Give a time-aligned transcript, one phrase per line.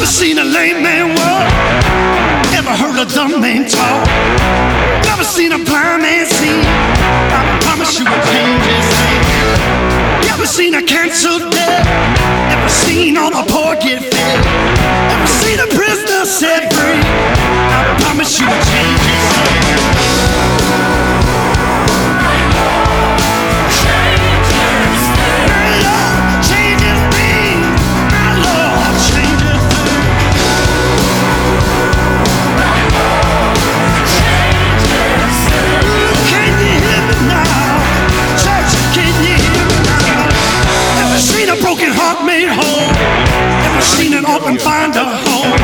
[0.00, 1.52] Never seen a lame man walk.
[2.52, 4.06] Never heard a dumb man talk.
[5.04, 6.62] Never seen a blind man see.
[6.64, 10.24] I promise you will change his name.
[10.24, 11.84] Never seen a cancer dead.
[12.48, 14.40] Never seen all the poor get fed.
[15.12, 17.04] Never seen a prisoner set free.
[17.04, 20.99] I promise you will change his name.
[43.90, 45.58] Seen an orphan find a home.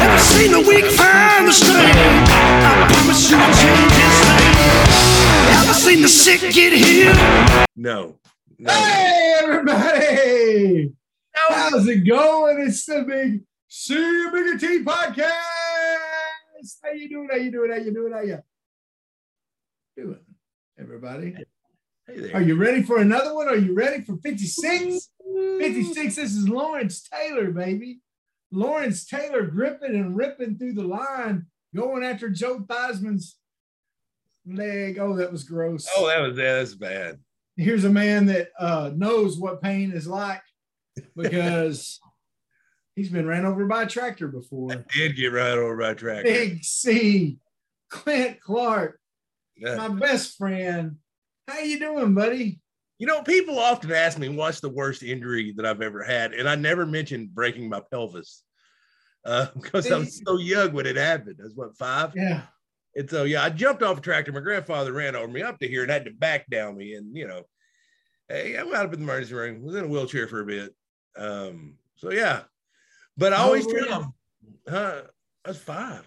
[0.00, 1.96] Never seen the weak find the strength.
[1.98, 4.54] I promise you I'll change his name.
[5.54, 7.66] Never seen the sick get healed.
[7.76, 8.18] No.
[8.58, 8.72] No.
[8.72, 10.92] Hey, everybody!
[11.32, 12.60] How's it going?
[12.60, 13.94] It's the Big C
[14.32, 15.28] Bigger T podcast.
[16.82, 17.28] How you doing?
[17.30, 17.70] How you doing?
[17.70, 18.12] How you doing?
[18.12, 18.42] How you
[19.96, 20.18] doing,
[20.78, 21.34] everybody?
[22.06, 22.36] Hey there.
[22.36, 23.48] Are you ready for another one?
[23.48, 25.10] Are you ready for 56?
[25.34, 26.16] 56.
[26.16, 28.00] This is Lawrence Taylor, baby.
[28.52, 33.36] Lawrence Taylor gripping and ripping through the line, going after Joe Theismann's
[34.46, 34.98] leg.
[34.98, 35.88] Oh, that was gross.
[35.96, 37.18] Oh, that was that's bad.
[37.56, 40.42] here's a man that uh, knows what pain is like
[41.16, 41.98] because
[42.96, 44.84] he's been ran over by a tractor before.
[44.92, 46.22] He did get right over by a tractor.
[46.24, 47.38] Big C,
[47.90, 49.00] Clint Clark,
[49.56, 49.76] Yeah.
[49.76, 50.96] my best friend.
[51.48, 52.60] How you doing, buddy?
[52.98, 56.48] You know, people often ask me what's the worst injury that I've ever had, and
[56.48, 58.42] I never mentioned breaking my pelvis
[59.24, 61.36] uh, because I was so young when it happened.
[61.40, 62.42] I was what five, Yeah.
[62.94, 64.32] and so yeah, I jumped off a tractor.
[64.32, 67.16] My grandfather ran over me up to here and had to back down me, and
[67.16, 67.42] you know,
[68.28, 70.74] hey, I went up in the emergency room, was in a wheelchair for a bit.
[71.16, 72.42] Um, so yeah,
[73.16, 74.12] but I always tell them,
[74.68, 75.02] huh?
[75.44, 76.04] I was five.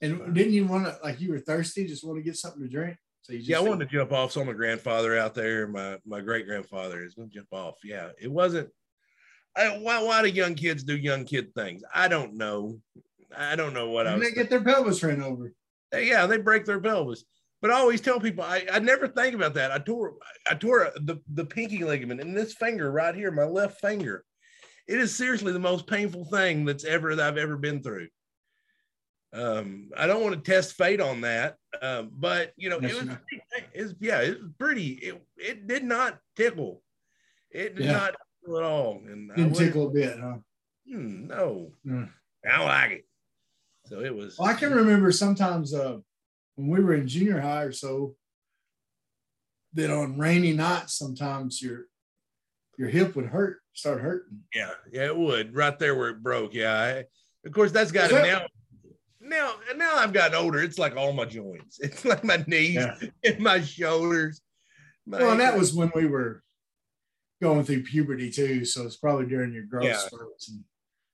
[0.00, 2.68] And didn't you want to, like, you were thirsty, just want to get something to
[2.68, 2.96] drink?
[3.24, 4.32] So you Yeah, I wanted to jump off.
[4.32, 5.66] Saw my grandfather out there.
[5.66, 7.76] My my great grandfather is going to jump off.
[7.82, 8.68] Yeah, it wasn't.
[9.56, 11.82] I, why why do young kids do young kid things?
[11.92, 12.80] I don't know.
[13.36, 14.28] I don't know what I And was.
[14.28, 15.52] they get their pelvis ran over.
[15.92, 17.24] Yeah, they break their pelvis.
[17.62, 19.72] But I always tell people I, I never think about that.
[19.72, 20.14] I tore
[20.50, 24.22] I tore the the pinky ligament in this finger right here, my left finger.
[24.86, 28.08] It is seriously the most painful thing that's ever that I've ever been through.
[29.32, 33.08] Um, I don't want to test fate on that, um, but you know, it was,
[33.74, 34.88] it was yeah, it was pretty.
[34.94, 36.82] It it did not tickle.
[37.50, 37.92] It did Yeah.
[37.92, 40.36] not tickle at all, and Didn't tickle a bit, huh?
[40.88, 42.10] Hmm, no, Mm.
[42.44, 43.06] I don't like it.
[43.86, 44.38] So it was.
[44.38, 45.98] Well, I can remember sometimes uh,
[46.56, 48.16] when we were in junior high or so,
[49.74, 51.86] that on rainy nights, sometimes your
[52.78, 54.40] your hip would hurt, start hurting.
[54.54, 56.54] Yeah, yeah, it would right there where it broke.
[56.54, 57.04] Yeah, I,
[57.46, 58.46] of course that's got it that- now.
[59.24, 60.60] Now, now I've gotten older.
[60.60, 61.78] It's like all my joints.
[61.82, 62.96] It's like my knees Yeah.
[63.24, 64.40] and my shoulders.
[65.06, 66.42] My- Well, and that was when we were
[67.42, 68.64] going through puberty too.
[68.64, 69.96] So it's probably during your growth Yeah.
[69.98, 70.48] spurts.
[70.50, 70.64] And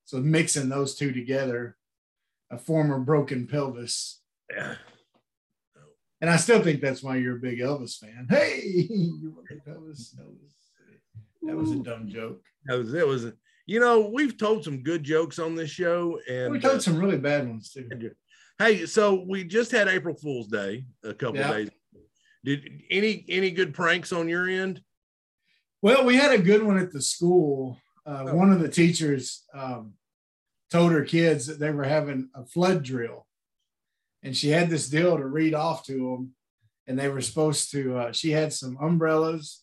[0.04, 1.76] so mixing those two together,
[2.50, 4.20] a former broken pelvis.
[4.50, 4.74] yeah.
[6.20, 8.26] And I still think that's why you're a big Elvis fan.
[8.28, 8.60] Hey,
[8.90, 10.14] you broken pelvis.
[10.20, 10.52] Elvis.
[11.42, 12.42] That was a dumb joke.
[12.66, 13.06] That was it.
[13.06, 13.24] Was
[13.70, 16.98] you know we've told some good jokes on this show, and we told uh, some
[16.98, 17.88] really bad ones too.
[18.58, 21.52] hey, so we just had April Fool's Day a couple Yeah.
[21.52, 21.70] days.
[22.44, 24.82] Did any any good pranks on your end?
[25.82, 27.78] Well, we had a good one at the school.
[28.04, 28.34] Uh, Oh.
[28.34, 29.94] One of the teachers um,
[30.72, 33.24] told her kids that they were having a flood drill,
[34.24, 36.34] and she had this deal to read off to them.
[36.88, 37.80] And they were supposed to.
[37.98, 39.62] Uh, she had some umbrellas,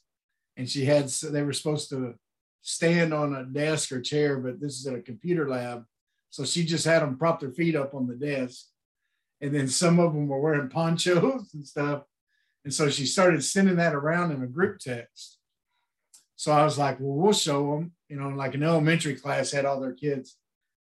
[0.55, 1.09] and she had.
[1.09, 2.15] So they were supposed to
[2.61, 5.85] stand on a desk or chair, but this is at a computer lab,
[6.29, 8.65] so she just had them prop their feet up on the desk,
[9.41, 12.03] and then some of them were wearing ponchos and stuff.
[12.63, 15.37] And so she started sending that around in a group text.
[16.35, 19.65] So I was like, well, we'll show them, you know, like an elementary class had
[19.65, 20.35] all their kids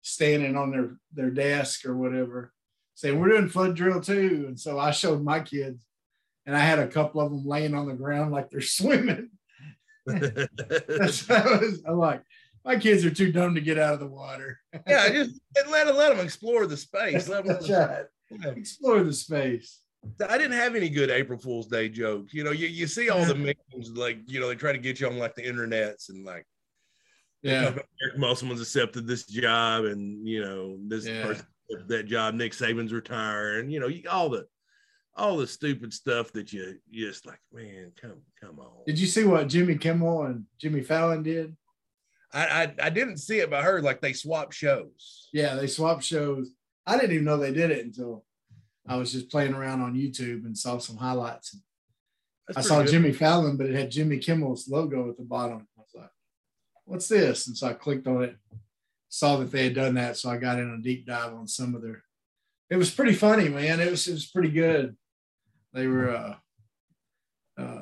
[0.02, 2.52] standing on their, their desk or whatever,
[2.94, 4.44] saying, we're doing flood drill too.
[4.48, 5.84] And so I showed my kids
[6.46, 9.30] and I had a couple of them laying on the ground like they're swimming.
[10.06, 10.46] That's
[11.26, 12.22] that was, I'm like,
[12.64, 14.58] my kids are too dumb to get out of the water.
[14.86, 15.40] yeah, just
[15.70, 17.28] let let them explore the space.
[17.28, 18.04] Let 'em- That's right.
[18.30, 18.50] Yeah.
[18.50, 19.80] Explore the space.
[20.28, 22.34] I didn't have any good April Fool's Day jokes.
[22.34, 25.00] You know, you, you see all the memes like you know they try to get
[25.00, 26.46] you on like the internets and like
[27.42, 27.74] Yeah.
[28.02, 31.22] Eric Musselman's accepted this job and you know this Yeah.
[31.22, 31.46] person
[31.88, 32.34] that job.
[32.34, 33.70] Nick Saban's retiring.
[33.70, 34.46] You know, all the
[35.16, 38.84] all the stupid stuff that you you just like, man, come come on.
[38.86, 41.56] Did you see what Jimmy Kimmel and Jimmy Fallon did?
[42.32, 45.28] I, I I didn't see it, but I heard like they swapped shows.
[45.32, 46.50] Yeah, they swapped shows.
[46.86, 48.24] I didn't even know they did it until
[48.86, 51.56] I was just playing around on YouTube and saw some highlights.
[52.48, 52.90] That's I saw good.
[52.90, 55.66] Jimmy Fallon, but it had Jimmy Kimmel's logo at the bottom.
[55.78, 56.10] I was like,
[56.84, 57.46] what's this?
[57.46, 58.36] And so I clicked on it,
[59.08, 60.18] saw that they had done that.
[60.18, 62.02] So I got in a deep dive on some of their
[62.70, 63.80] it was pretty funny, man.
[63.80, 64.96] It was it was pretty good.
[65.74, 66.34] They were uh
[67.58, 67.80] uh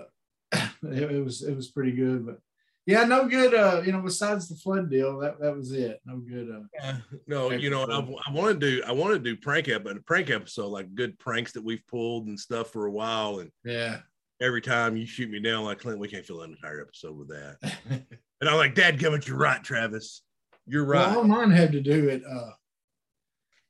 [0.53, 2.39] it, it was it was pretty good, but
[2.85, 6.01] yeah, no good uh, you know, besides the flood deal, that that was it.
[6.05, 6.97] No good uh Yeah.
[7.29, 10.01] No, you know, I, I want to do I want to do prank but a
[10.01, 13.39] prank episode like good pranks that we've pulled and stuff for a while.
[13.39, 13.99] And yeah.
[14.41, 17.29] every time you shoot me down like Clint, we can't fill an entire episode with
[17.29, 18.07] that.
[18.43, 20.23] And I'm like, Dad, come it, you're right, Travis.
[20.67, 21.07] You're right.
[21.07, 22.51] Well, all mine had to do it uh,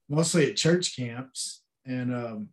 [0.08, 1.60] mostly at church camps.
[1.84, 2.48] And, um,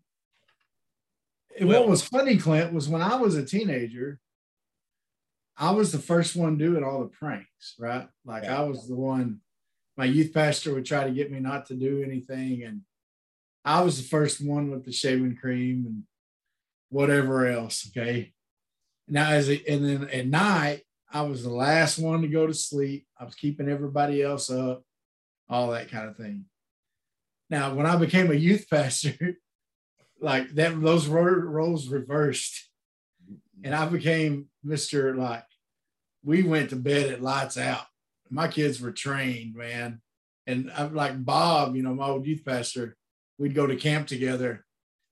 [1.62, 4.20] Well- what was funny, Clint, was when I was a teenager,
[5.58, 8.08] I was the first one doing all the pranks, right?
[8.24, 9.42] Like I was the one,
[9.98, 12.64] my youth pastor would try to get me not to do anything.
[12.64, 12.82] And
[13.66, 16.04] I was the first one with the shaving cream and
[16.90, 17.90] whatever else.
[17.90, 18.34] Okay.
[19.10, 22.54] Now, as a, and then at night, I was the last one to go to
[22.54, 23.06] sleep.
[23.20, 24.84] I was keeping everybody else up,
[25.50, 26.46] all that kind of thing.
[27.50, 29.36] Now, when I became a youth pastor,
[30.22, 32.70] like that, those roles reversed,
[33.64, 35.16] and I became Mister.
[35.16, 35.46] Like
[36.24, 37.86] we went to bed at lights out.
[38.30, 40.02] My kids were trained, man,
[40.46, 41.76] and I'm like Bob.
[41.76, 42.96] You know, my old youth pastor.
[43.38, 44.66] We'd go to camp together,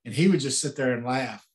[0.03, 1.47] and he would just sit there and laugh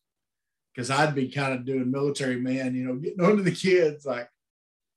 [0.74, 4.06] because I'd be kind of doing military man, you know, getting on to the kids
[4.06, 4.26] like,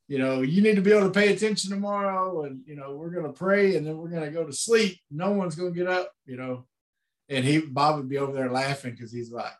[0.07, 3.09] you know, you need to be able to pay attention tomorrow, and you know, we're
[3.09, 4.97] gonna pray, and then we're gonna go to sleep.
[5.11, 6.65] No one's gonna get up, you know.
[7.29, 9.53] And he Bob would be over there laughing because he's like,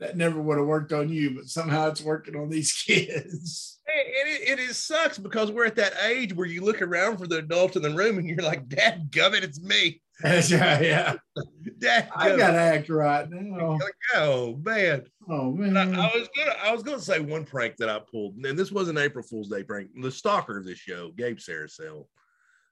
[0.00, 3.78] that never would have worked on you, but somehow it's working on these kids.
[3.86, 7.26] And it, it is sucks because we're at that age where you look around for
[7.26, 10.00] the adult in the room and you're like, Dad gummit, it's me.
[10.22, 11.14] That's right, yeah.
[11.78, 13.78] Dad I gotta act right now.
[14.14, 15.04] oh man.
[15.28, 15.98] Oh And I, man.
[15.98, 18.88] I was gonna I was gonna say one prank that I pulled, and this was
[18.88, 19.88] an April Fool's Day prank.
[20.00, 22.06] The stalker of this show, Gabe Saracel,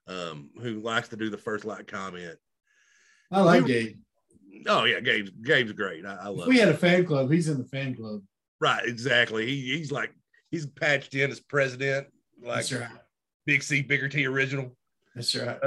[0.06, 2.38] um, who likes to do the first like comment.
[3.32, 3.96] I like Gabe.
[4.66, 6.04] Oh yeah, Gabe's Gabe's great.
[6.06, 6.66] I, I If love we him.
[6.66, 8.22] had a fan club, he's in the fan club.
[8.60, 9.46] right, exactly.
[9.46, 10.12] He, he's like
[10.50, 12.06] he's patched in as president,
[12.42, 12.90] like That's right.
[13.46, 14.76] Big C Bigger T original.
[15.14, 15.58] That's right.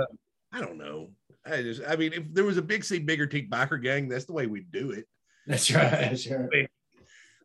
[0.52, 1.10] I don't know.
[1.46, 4.26] I just I mean, if there was a Big C Bigger T biker gang, that's
[4.26, 5.06] the way we do it.
[5.48, 5.92] That's right.
[5.92, 6.70] That's right.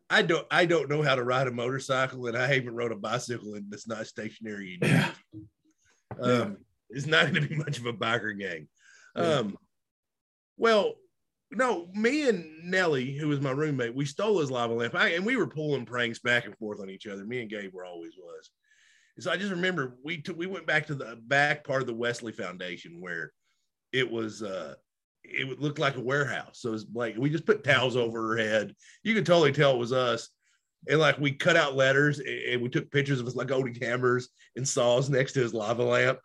[0.09, 2.95] I don't I don't know how to ride a motorcycle, and I haven't rode a
[2.95, 4.79] bicycle, and it's not stationary.
[4.87, 5.11] Yeah.
[6.19, 6.57] Um,
[6.89, 8.67] it's not going to be much of a biker gang.
[9.15, 9.21] Yeah.
[9.23, 9.57] Um,
[10.57, 10.95] well,
[11.51, 15.25] no, me and Nelly, who was my roommate, we stole his lava lamp, I, and
[15.25, 17.25] we were pulling pranks back and forth on each other.
[17.25, 18.49] Me and Gabe were always was.
[19.17, 21.87] And so I just remember we took we went back to the back part of
[21.87, 23.33] the Wesley Foundation where
[23.91, 24.75] it was uh
[25.23, 26.59] it would look like a warehouse.
[26.61, 28.73] So it was like we just put towels over her head.
[29.03, 30.29] You could totally tell it was us.
[30.87, 33.75] And like we cut out letters and, and we took pictures of us like holding
[33.75, 36.19] hammers and saws next to his lava lamp.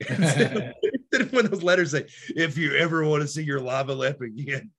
[1.18, 2.06] Then when those letters say,
[2.36, 4.70] if you ever want to see your lava lamp again,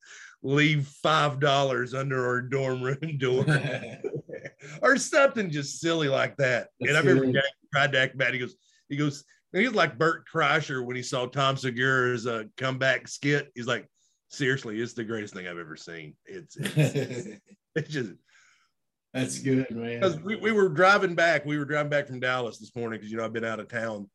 [0.43, 3.45] leave five dollars under our dorm room door
[4.81, 6.67] or something just silly like that.
[6.81, 7.31] and I That's remember.
[7.31, 8.33] Gary tried to act bad.
[8.33, 8.55] He goes,
[8.89, 9.23] he goes,
[9.53, 13.51] he was like Bert Kreischer when he saw Tom Segura's uh, comeback skit.
[13.55, 13.89] He's like,
[14.29, 16.15] seriously, it's the greatest thing I've ever seen.
[16.25, 17.39] It's it's,
[17.75, 18.11] it's just
[19.13, 20.25] That's good, because man.
[20.25, 21.45] we, we were driving back.
[21.45, 23.69] We were driving back from Dallas this morning because you know I've been out of
[23.69, 24.09] town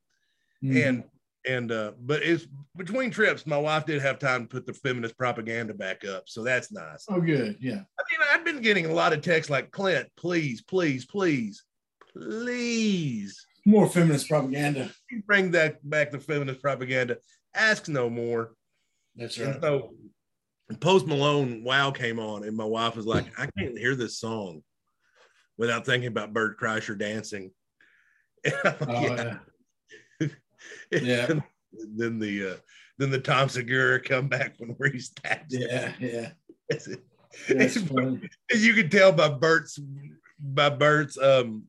[0.63, 0.87] Mhm.
[0.89, 1.05] and
[1.49, 5.17] and uh but it's between trips my wife did have time to put the feminist
[5.17, 7.57] propaganda back up so that's nice oh, good.
[7.61, 7.81] Yeah.
[7.99, 11.65] i mean i've been getting a lot of texts like clint please please please
[12.13, 14.91] please More feminist propaganda.
[15.27, 17.17] bring that back the feminist propaganda
[17.55, 18.53] ask no more
[19.17, 19.63] That's and right.
[19.63, 19.95] so
[20.81, 24.63] post malone wow came on and my wife was like i can't hear this song
[25.59, 27.51] without thinking about Bert Kreischer dancing
[28.45, 29.37] And Oh, "Yeah." yeah.
[30.93, 31.27] Yeah.
[31.29, 31.43] And
[31.97, 32.57] then the uh,
[32.99, 35.47] then the Tom Segura comeback when where he's tapped.
[35.53, 35.93] Yeah.
[36.01, 36.31] Yeah.
[36.69, 36.89] It's-
[37.49, 39.79] it's- you can tell by Bert's
[40.41, 41.65] by Bert's um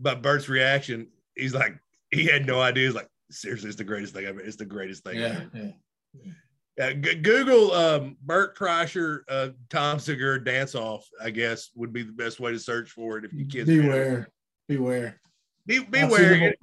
[0.00, 1.08] by Bert's reaction.
[1.36, 1.78] He's like
[2.10, 2.86] he had no idea.
[2.86, 4.40] He's like seriously, it's the greatest thing ever.
[4.40, 5.18] It's the greatest thing.
[5.18, 5.26] Yeah.
[5.26, 5.50] ever.
[5.54, 6.32] Yeah.
[6.78, 11.06] Yeah, G- Google um, Bert Kreischer, uh, Tom Segura dance off.
[11.22, 14.28] I guess would be the best way to search for it if you kids Beware.
[14.68, 15.20] Beware.
[15.66, 16.54] Be, beware.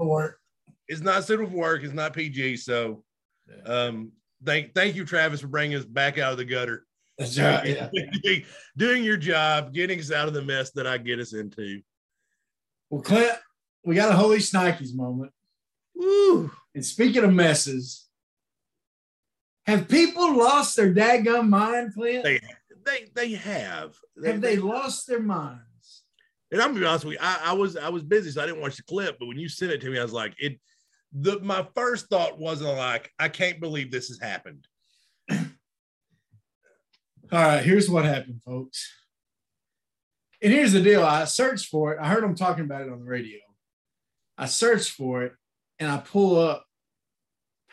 [0.90, 0.98] Suitable It- for work.
[0.98, 1.84] it's not suitable for work.
[1.84, 2.58] It's not PG.
[2.58, 3.04] So,
[3.66, 4.12] um,
[4.44, 6.86] thank thank you, Travis, for bringing us back out of the gutter,
[7.20, 7.90] right.
[7.94, 8.36] Yeah.
[8.78, 11.82] doing your job, getting us out of the mess that I get us into.
[12.90, 13.34] Well, Clint,
[13.84, 15.32] we got a holy Snikes moment.
[15.96, 16.52] Woo.
[16.74, 18.08] And speaking of messes,
[19.66, 22.24] have people lost their daggum mind, Clint?
[22.24, 22.40] They
[22.86, 23.96] they they have.
[24.26, 26.04] have they lost their minds?
[26.52, 28.48] And I'm gonna be honest with you, I, I was I was busy, so I
[28.48, 29.18] didn't watch the clip.
[29.20, 30.60] But when you sent it to me, I was like, it.
[31.12, 34.68] The my first thought wasn't like, I can't believe this has happened.
[35.32, 35.38] All
[37.32, 38.92] right, here's what happened, folks.
[40.42, 41.04] And here's the deal.
[41.04, 42.00] I searched for it.
[42.02, 43.40] I heard them talking about it on the radio.
[44.38, 45.34] I searched for it
[45.80, 46.66] and I pull up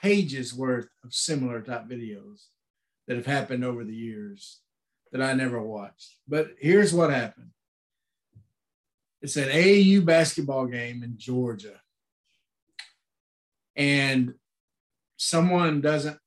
[0.03, 2.47] pages worth of similar type videos
[3.07, 4.61] that have happened over the years
[5.13, 6.17] that I never watched.
[6.27, 7.51] But here's what happened.
[9.23, 11.81] It's an AAU basketball game in Georgia.
[13.77, 14.35] And
[15.17, 16.19] someone doesn't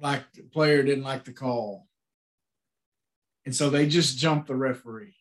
[0.00, 1.86] like the player didn't like the call.
[3.46, 5.14] And so they just jump the referee.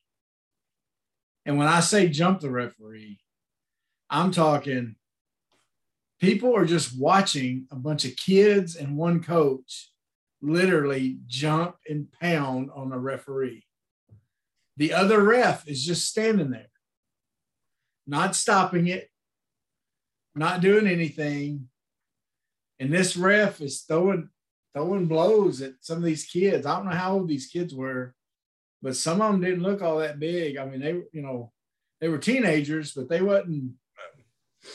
[1.46, 3.20] And when I say jump the referee,
[4.10, 4.96] I'm talking
[6.20, 9.92] people are just watching a bunch of kids and one coach
[10.42, 13.66] literally jump and pound on a referee.
[14.78, 16.72] The other ref is just standing there,
[18.08, 19.10] not stopping it,
[20.36, 21.70] not doing anything.
[22.80, 24.30] And this ref is throwing
[24.74, 26.66] throwing blows at some of these kids.
[26.66, 28.16] I don't know how old these kids were,
[28.82, 30.58] but some of them didn't look all that big.
[30.58, 31.52] I mean, they you know,
[32.02, 33.74] they were teenagers, but they wasn't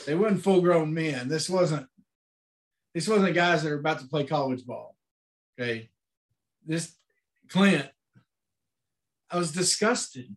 [0.05, 1.27] they wasn't full grown men.
[1.27, 1.87] This wasn't
[2.93, 4.95] this wasn't guys that are about to play college ball.
[5.59, 5.89] Okay.
[6.65, 6.95] This
[7.49, 7.89] Clint,
[9.29, 10.35] I was disgusted.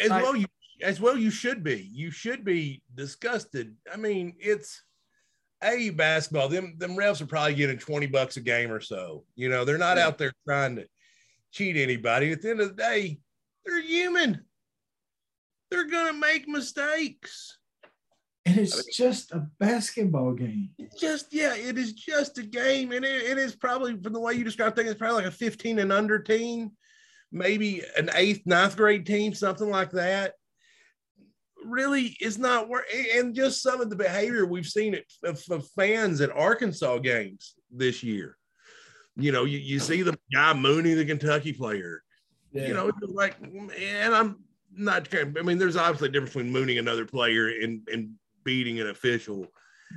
[0.00, 0.46] As Like- well, you
[0.84, 1.88] as well you should be.
[1.92, 3.74] You should be disgusted.
[3.92, 4.82] I mean, it's
[5.62, 6.48] a basketball.
[6.48, 9.24] Them them refs are probably getting twenty bucks a game or so.
[9.34, 10.06] You know, they're not Yeah.
[10.06, 10.86] out there trying to
[11.52, 12.30] cheat anybody.
[12.32, 13.18] At the end of the day,
[13.64, 14.44] they're human.
[15.70, 17.58] They're gonna make mistakes.
[18.46, 20.68] And it's just a basketball game.
[21.00, 24.34] Just yeah, it is just a game, and it, it is probably from the way
[24.34, 26.72] you describe things, it's probably like a 15 and under team,
[27.32, 30.34] maybe an eighth, ninth grade team, something like that.
[31.64, 35.66] Really, is not work, and just some of the behavior we've seen it of, of
[35.70, 38.36] fans at Arkansas games this year.
[39.16, 42.02] You know, you, you see the guy Mooney, the Kentucky player.
[42.52, 42.68] Yeah.
[42.68, 44.36] You know, like, and I'm
[44.72, 45.08] not.
[45.14, 48.10] I mean, there's obviously a difference between mooning another player and and
[48.44, 49.46] beating an official.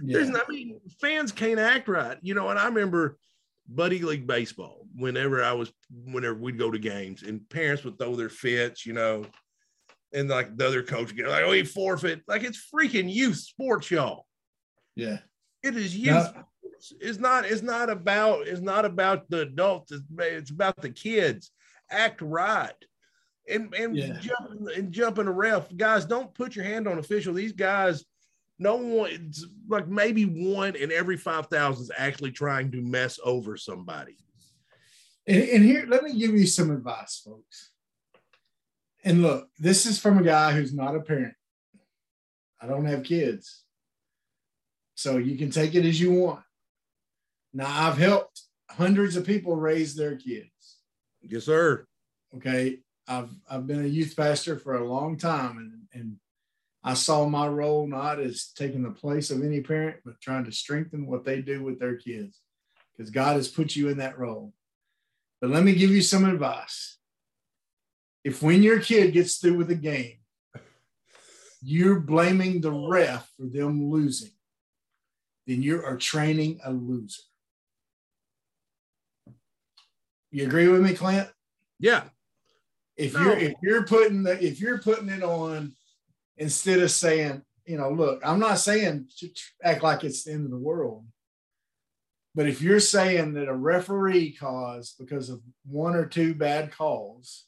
[0.03, 0.17] yeah.
[0.17, 2.50] There's, I mean, fans can't act right, you know.
[2.50, 3.17] And I remember
[3.67, 4.86] buddy league baseball.
[4.95, 5.71] Whenever I was,
[6.05, 9.25] whenever we'd go to games, and parents would throw their fits, you know,
[10.13, 13.91] and like the other coach get like, "Oh, he forfeit!" Like it's freaking youth sports,
[13.91, 14.25] y'all.
[14.95, 15.19] yeah.
[15.63, 16.13] It is youth.
[16.15, 16.23] No.
[16.23, 16.93] sports.
[17.01, 17.45] It's not.
[17.45, 18.47] It's not about.
[18.47, 19.91] It's not about the adults.
[19.91, 21.51] It's, it's about the kids.
[21.89, 22.71] Act right.
[23.49, 24.19] And and Yeah.
[24.19, 26.05] jump and jumping a ref, guys.
[26.05, 27.33] Don't put your hand on official.
[27.33, 28.05] These guys,
[28.59, 29.09] no one.
[29.11, 34.17] It's like maybe one in every five thousand is actually trying to mess over somebody.
[35.25, 37.71] And, and here, let me give you some advice, folks.
[39.07, 41.33] And look, this is from a guy who's not a parent.
[42.61, 43.63] I don't have kids.
[44.95, 46.43] So you can take it as you want.
[47.53, 50.49] Now, I've helped hundreds of people raise their kids.
[51.21, 51.87] Yes, sir.
[52.35, 52.79] Okay.
[53.07, 56.17] I've I've been a youth pastor for a long time and, and
[56.83, 60.51] I saw my role not as taking the place of any parent, but trying to
[60.51, 62.41] strengthen what they do with their kids.
[62.91, 64.53] Because God has put you in that role.
[65.39, 66.97] But let me give you some advice.
[68.27, 70.17] If when your kid gets through with a game,
[71.62, 74.34] you're blaming the ref for them losing,
[75.46, 77.22] then you are training a loser.
[80.29, 81.29] You agree with me, Clint?
[81.79, 82.03] Yeah.
[82.98, 83.22] if No.
[83.22, 85.74] you're if you're putting the if you're putting it on
[86.36, 89.29] instead of saying you know look i'm not saying to
[89.63, 91.05] act like it's the end of the world
[92.36, 97.47] but if you're saying that a referee caused because of one or two bad calls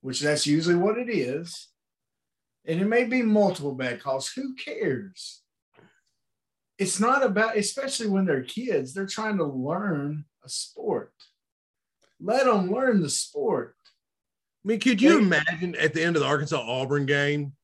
[0.00, 1.68] which that's usually what it is
[2.66, 5.42] and it may be multiple bad calls who cares
[6.78, 11.12] it's not about especially when they're kids they're trying to learn a sport
[12.20, 13.76] let them learn the sport
[14.62, 17.54] I mean, could you imagine at the end of the Arkansas Auburn game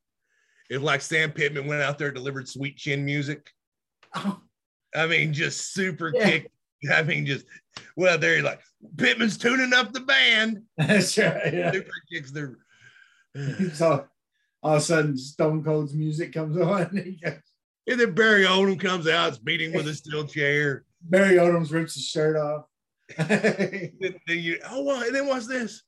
[0.71, 3.51] if like Sam Pittman went out there and delivered sweet chin music?
[4.15, 4.41] Oh,
[4.95, 6.25] I mean, just super Yeah.
[6.25, 6.51] kick.
[6.93, 7.47] I mean, just
[7.97, 8.61] well, there you're like
[8.97, 10.63] Pittman's tuning up the band.
[10.77, 11.53] that's right.
[11.53, 11.73] Yeah.
[11.73, 12.59] Super kicks their.
[13.75, 14.07] So
[14.63, 16.83] all of a sudden, Stone Cold's music comes on.
[16.97, 17.35] And goes,
[17.87, 20.85] And then Barry Odom comes out, is beating with a steel chair.
[21.03, 22.65] Barry Odom's rips his shirt off.
[23.17, 23.93] Then,
[24.27, 25.83] you, oh, well, and then what's this?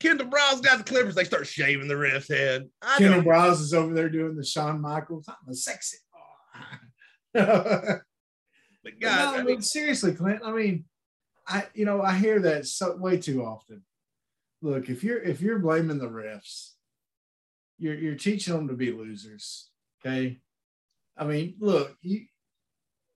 [0.00, 1.14] Kendall Briles's got the Clippers.
[1.14, 2.68] They start shaving the ref's head.
[2.82, 3.22] I Kendall.
[3.22, 5.26] Briles is over there doing the Shawn Michaels.
[5.28, 5.96] I'm a sexy.
[8.84, 10.40] But God, no, I mean, seriously, Clint.
[10.44, 10.84] I mean,
[11.46, 13.82] I you know I hear that so way too often.
[14.62, 16.72] Look, if you're if you're blaming the refs,
[17.78, 19.70] you're you're teaching them to be losers.
[20.00, 20.38] Okay,
[21.16, 22.26] I mean, look, you,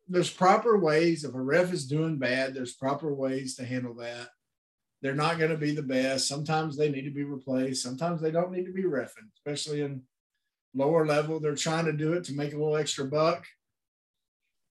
[0.08, 1.24] there's proper ways.
[1.24, 4.28] If a ref is doing bad, there's proper ways to handle that.
[5.00, 6.28] They're not going to be the best.
[6.28, 7.82] Sometimes they need to be replaced.
[7.82, 10.02] Sometimes they don't need to be refing, especially in
[10.74, 11.40] lower level.
[11.40, 13.44] They're trying to do it to make a little extra buck.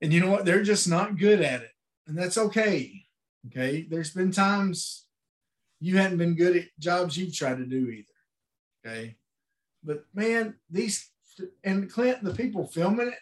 [0.02, 0.46] And you know what?
[0.46, 1.72] They're just not good at it.
[2.08, 3.06] And that's okay.
[3.48, 3.86] Okay.
[3.90, 5.06] There's been times
[5.80, 8.08] you hadn't been good at jobs you've tried to do either.
[8.86, 9.16] Okay.
[9.84, 11.10] But man, these
[11.64, 13.20] and Clint, the people filming it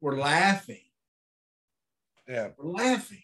[0.00, 0.82] were laughing.
[2.26, 3.22] yeah, We're laughing.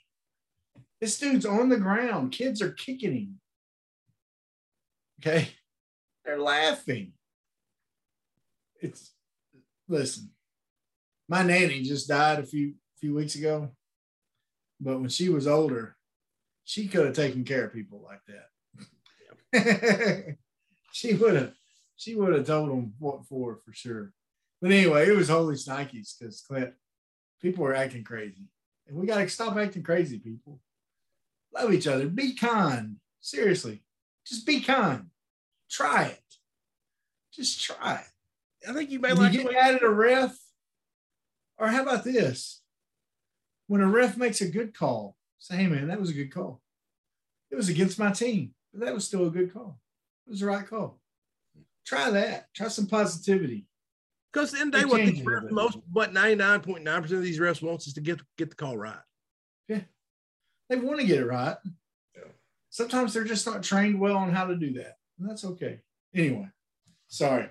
[1.00, 2.32] This dude's on the ground.
[2.32, 3.40] Kids are kicking him.
[5.20, 5.48] Okay.
[6.24, 7.12] They're laughing.
[8.80, 9.12] It's
[9.88, 10.30] listen.
[11.28, 13.70] My nanny just died a few few weeks ago.
[14.80, 15.96] But when she was older,
[16.64, 18.20] she could have taken care of people like
[19.52, 20.36] that.
[20.92, 21.52] she would have
[21.96, 24.12] she would have told them what for for sure.
[24.60, 26.72] But anyway, it was holy Nikes because Clint,
[27.40, 28.48] people were acting crazy.
[28.86, 30.60] And we got to stop acting crazy, people.
[31.54, 32.08] Love each other.
[32.08, 32.96] Be kind.
[33.20, 33.82] Seriously.
[34.26, 35.06] Just be kind.
[35.70, 36.22] Try it.
[37.32, 38.68] Just try it.
[38.68, 40.36] I think you may like you the get mad at a ref,
[41.58, 42.62] or how about this?
[43.66, 46.60] When a ref makes a good call, say, hey man, that was a good call.
[47.50, 49.78] It was against my team, but that was still a good call.
[50.26, 51.00] It was the right call.
[51.86, 52.52] Try that.
[52.54, 53.66] Try some positivity.
[54.32, 57.38] Because at the end of the day, what these refs, most, what 99.9% of these
[57.38, 58.96] refs wants is to get get the call right.
[59.68, 59.82] Yeah.
[60.68, 61.56] They want to get it right.
[62.16, 62.30] Yeah.
[62.70, 64.96] Sometimes they're just not trained well on how to do that.
[65.18, 65.80] And that's okay.
[66.14, 66.48] Anyway,
[67.06, 67.48] sorry.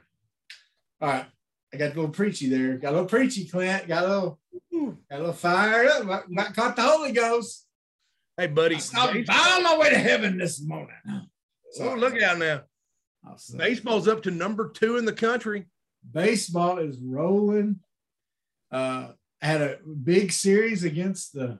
[1.00, 1.26] All right.
[1.74, 2.78] I got a little preachy there.
[2.78, 3.88] Got a little preachy, Clint.
[3.88, 4.40] Got a little,
[5.10, 6.04] got a little fired up.
[6.04, 7.66] About caught the Holy Ghost.
[8.38, 8.78] Hey, buddy.
[8.96, 10.96] I'm on my way to heaven this morning.
[11.80, 12.62] oh, look out now.
[13.58, 15.66] Baseball's up to number two in the country.
[16.12, 17.80] Baseball is rolling.
[18.72, 19.10] Uh,
[19.42, 21.60] had a big series against the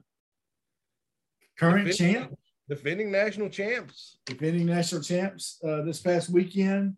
[1.58, 2.38] current Defending- champ.
[2.66, 4.16] Defending national champs.
[4.24, 6.96] defending national champs uh, this past weekend,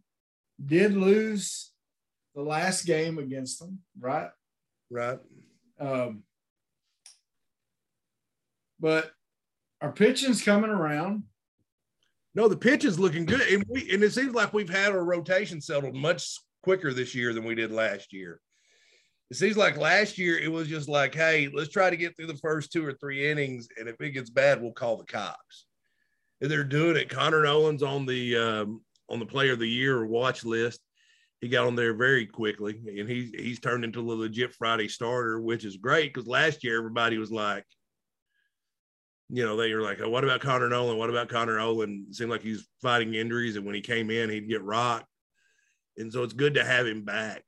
[0.64, 1.72] did lose
[2.36, 4.28] the last game against them, right?
[4.90, 5.18] Right.
[5.80, 6.22] Um,
[8.78, 9.10] but
[9.80, 11.24] our pitching's coming around.
[12.34, 13.40] No, the pitch is looking good.
[13.40, 17.32] And we and it seems like we've had our rotation settled much quicker this year
[17.32, 18.40] than we did last year.
[19.30, 22.28] It seems like last year it was just like, hey, let's try to get through
[22.28, 25.66] the first two or three innings, and if it gets bad, we'll call the cops.
[26.40, 27.08] And they're doing it.
[27.08, 30.80] Connor Noland's on the um, on the player of the year watch list.
[31.40, 35.40] He got on there very quickly, and he's he's turned into a legit Friday starter,
[35.40, 37.64] which is great because last year everybody was like,
[39.28, 40.98] you know, they were like, oh, what about Connor Noland?
[40.98, 42.14] What about Connor Noland?
[42.14, 45.06] Seemed like he's fighting injuries, and when he came in, he'd get rocked.
[45.98, 47.42] And so it's good to have him back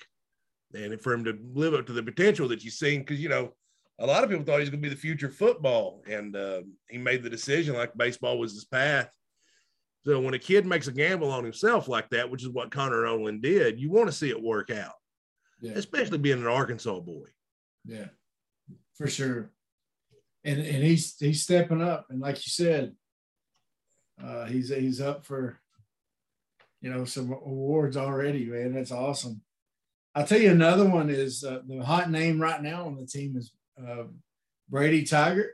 [0.75, 3.01] and for him to live up to the potential that you've seen.
[3.01, 3.55] Because, you know,
[3.99, 6.63] a lot of people thought he was going to be the future football, and uh,
[6.91, 9.11] he made the decision like baseball was his path.
[10.05, 13.05] So when a kid makes a gamble on himself like that, which is what Connor
[13.05, 14.95] Noland did, you want to see it work out,
[15.61, 17.27] Yeah, especially being an Arkansas boy.
[17.85, 18.07] yeah,
[18.97, 19.51] for sure.
[20.45, 22.95] And and he's he's stepping up, and like you said,
[24.23, 25.59] uh, he's he's up for
[26.81, 28.73] you know some awards already, man.
[28.73, 29.43] That's awesome.
[30.15, 33.37] I'll tell you another one is uh, the hot name right now on the team
[33.37, 33.53] is
[33.85, 34.05] uh,
[34.69, 35.51] Brady Tygart.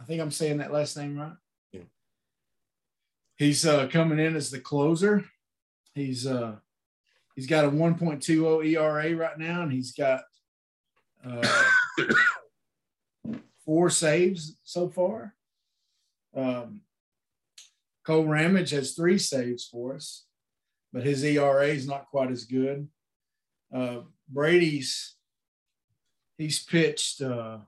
[0.00, 1.32] I think I'm saying that last name right.
[3.36, 5.24] He's uh, coming in as the closer.
[5.94, 6.56] He's uh,
[7.34, 10.22] he's got a 1.20 ERA right now, and he's got
[11.24, 11.64] uh,
[13.64, 15.34] four saves so far.
[16.34, 16.80] Um,
[18.06, 20.24] Kole Ramage has three saves for us,
[20.92, 22.88] but his ERA is not quite as good.
[23.74, 25.14] Uh, Brady's
[26.38, 27.58] he's pitched uh,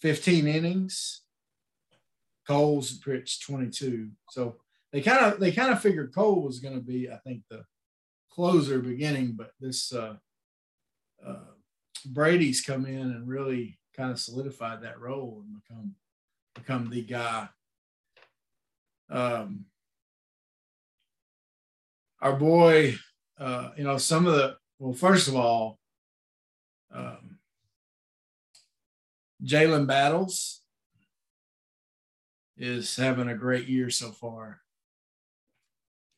[0.00, 1.22] 15 innings.
[2.48, 4.08] Kole's pitched 22.
[4.30, 4.56] So
[4.90, 7.64] they kind of they kind of figured Kole was going to be, I think, the
[8.30, 10.14] closer beginning, but this uh,
[11.24, 11.52] uh,
[12.06, 15.94] Brady's come in and really kind of solidified that role and become
[16.54, 17.48] become the guy.
[19.10, 19.66] Um,
[22.20, 22.96] our boy,
[23.38, 25.78] uh, you know, some of the well, first of all,
[26.94, 27.38] um,
[29.44, 30.57] Jalen Battles
[32.58, 34.60] is having a great year so far.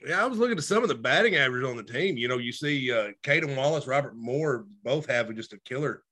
[0.06, 2.16] Yeah, I was looking at some of the batting average on the team.
[2.16, 6.02] You know, you see uh Caden Wallace, Robert Moore both having just a killer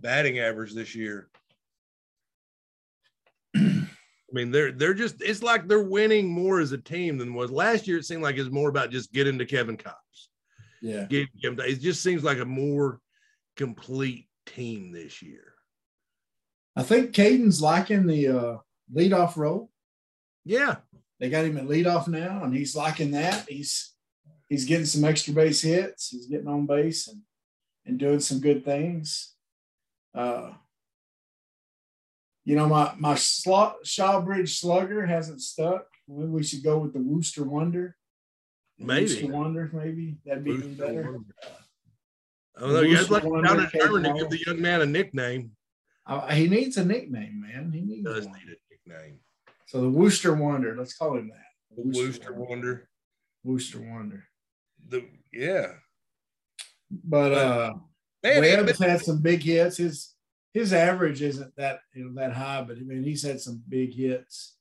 [0.00, 1.30] batting average this year.
[4.30, 7.50] I mean, they're they're just it's like they're winning more as a team than was
[7.50, 7.98] last year.
[7.98, 10.28] It seemed like it's more about just getting to Kevin Kopps.
[10.80, 11.06] Yeah.
[11.10, 13.00] It just seems like a more
[13.56, 15.54] complete team this year.
[16.76, 18.56] I think Caden's liking the uh,
[18.94, 19.70] leadoff role.
[20.44, 20.76] Yeah.
[21.18, 23.46] They got him at leadoff now, and he's liking that.
[23.48, 23.92] He's
[24.48, 26.08] he's getting some extra base hits.
[26.08, 27.20] He's getting on base and
[27.86, 29.34] and doing some good things.
[30.14, 30.52] Uh,
[32.44, 35.86] you know, my my slot, Shawbridge Slugger hasn't stuck.
[36.08, 37.96] Maybe we should go with the Wooster Wonder.
[38.78, 39.02] Maybe.
[39.02, 41.18] Wooster Wonder, maybe that'd be even better.
[42.56, 42.80] I don't know.
[42.80, 45.52] You guys Wooster like Wonder, down in Germany to give the young man a nickname.
[46.06, 47.70] Uh, he needs a nickname, man.
[47.72, 48.34] He needs Does one.
[48.34, 49.18] need a nickname.
[49.66, 51.76] So the Wooster Wonder, let's call him that.
[51.76, 52.88] The Wooster Wonder.
[53.44, 54.24] Wooster Wonder.
[54.88, 55.72] The yeah.
[56.90, 57.74] But uh
[58.22, 59.78] Man, Webb's been- had some big hits.
[59.78, 60.14] His
[60.52, 63.94] his average isn't that you know that high, but I mean he's had some big
[63.94, 64.56] hits.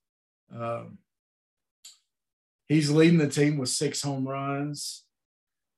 [0.56, 1.00] Um,
[2.68, 5.04] he's leading the team with six home runs.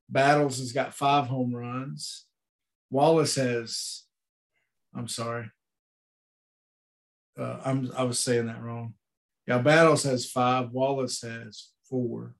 [0.09, 2.25] Battles has got five home runs.
[2.89, 4.03] Wallace has,
[4.93, 5.49] I'm sorry,
[7.39, 8.93] uh, I'm I was saying that wrong.
[9.47, 10.71] Yeah, Battles has five.
[10.71, 12.35] Wallace has four.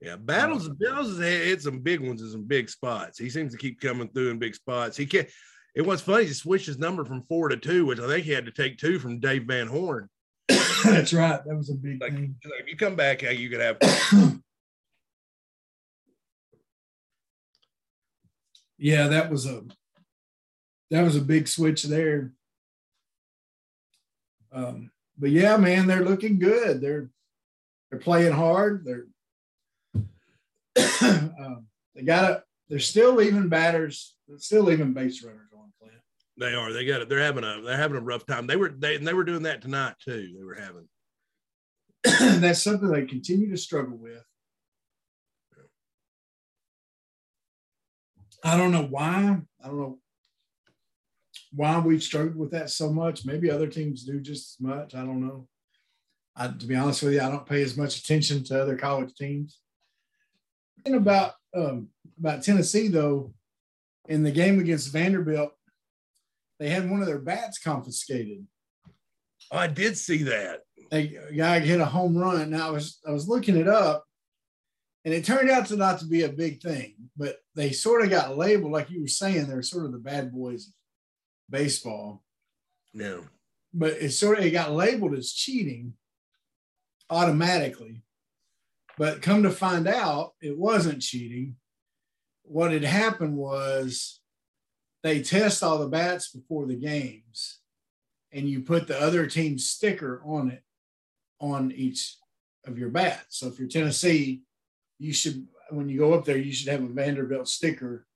[0.00, 0.68] Yeah, battles.
[0.68, 3.18] Battles has hit some big ones in some big spots.
[3.18, 4.96] He seems to keep coming through in big spots.
[4.96, 5.28] He can't.
[5.74, 6.24] It was funny.
[6.24, 8.78] He switched his number from four to two, which I think he had to take
[8.78, 10.08] two from Dave Van Horn.
[10.84, 11.40] That's right.
[11.44, 12.34] That was a big Like, thing.
[12.44, 13.76] like, if you come back, you could have.
[18.78, 19.62] yeah, that was a
[20.90, 22.32] that was a big switch there.
[24.52, 26.80] Um, but yeah, man, they're looking good.
[26.80, 27.10] They're
[27.90, 28.84] they're playing hard.
[28.84, 29.06] They're
[31.02, 32.42] um, they got it.
[32.68, 34.16] They're still leaving batters.
[34.28, 35.94] They're still leaving base runners on Clint.
[36.36, 36.72] They are.
[36.72, 37.08] They got it.
[37.08, 37.60] They're having a.
[37.62, 38.46] They're having a rough time.
[38.46, 38.70] They were.
[38.70, 40.34] They and they were doing that tonight too.
[40.36, 40.88] They were having.
[42.40, 44.24] That's something they continue to struggle with.
[48.42, 49.38] I don't know why.
[49.62, 49.98] I don't know
[51.52, 53.24] why we've struggled with that so much.
[53.24, 54.94] Maybe other teams do just as much.
[54.94, 55.48] I don't know.
[56.36, 59.14] I, to be honest with you, I don't pay as much attention to other college
[59.14, 59.58] teams.
[60.86, 63.34] And about um, about Tennessee though,
[64.08, 65.52] in the game against Vanderbilt,
[66.58, 68.46] they had one of their bats confiscated
[69.52, 70.60] Oh, I did see that.
[70.92, 72.50] a guy hit a home run.
[72.50, 74.04] Now I was I was looking it up,
[75.04, 78.10] and it turned out to not to be a big thing, but they sort of
[78.10, 80.72] got labeled, like you were saying, they're sort of the bad boys of
[81.50, 82.22] baseball.
[82.94, 83.24] No.
[83.72, 85.94] But it sort of it got labeled as cheating
[87.08, 88.02] automatically.
[88.98, 91.56] But come to find out, it wasn't cheating.
[92.42, 94.20] What had happened was
[95.02, 97.60] they test all the bats before the games,
[98.32, 100.62] and you put the other team's sticker on it
[101.40, 102.16] on each
[102.66, 103.38] of your bats.
[103.38, 104.42] So if you're Tennessee,
[104.98, 108.06] you should when you go up there, you should have a Vanderbilt sticker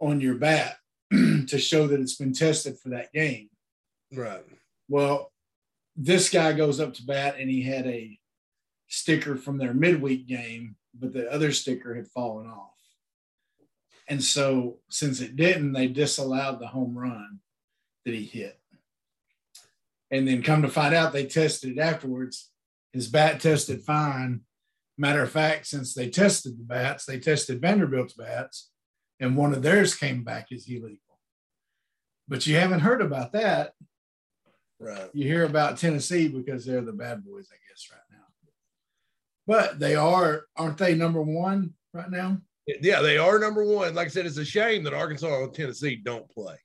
[0.00, 0.76] on your bat
[1.46, 3.48] to show that it's been tested for that game.
[4.12, 4.44] Right.
[4.88, 5.32] Well,
[5.96, 8.18] this guy goes up to bat and he had a
[8.88, 12.70] sticker from their midweek game, but the other sticker had fallen off.
[14.08, 17.38] And so, since it didn't, they disallowed the home run
[18.04, 18.58] that he hit.
[20.10, 22.50] And then, come to find out, they tested it afterwards.
[22.92, 24.40] His bat tested fine.
[24.98, 28.69] Matter of fact, since they tested the bats, they tested Vanderbilt's bats,
[29.20, 30.96] and one of theirs came back as illegal.
[32.26, 33.72] But you haven't heard about that
[34.78, 35.10] Right.
[35.12, 38.24] you hear about Tennessee because they're the bad boys, I guess, right now.
[39.46, 42.40] But they are, aren't they number one right now?
[42.66, 43.94] Yeah, they are number one.
[43.94, 46.56] Like I said, it's a shame that Arkansas and Tennessee don't play.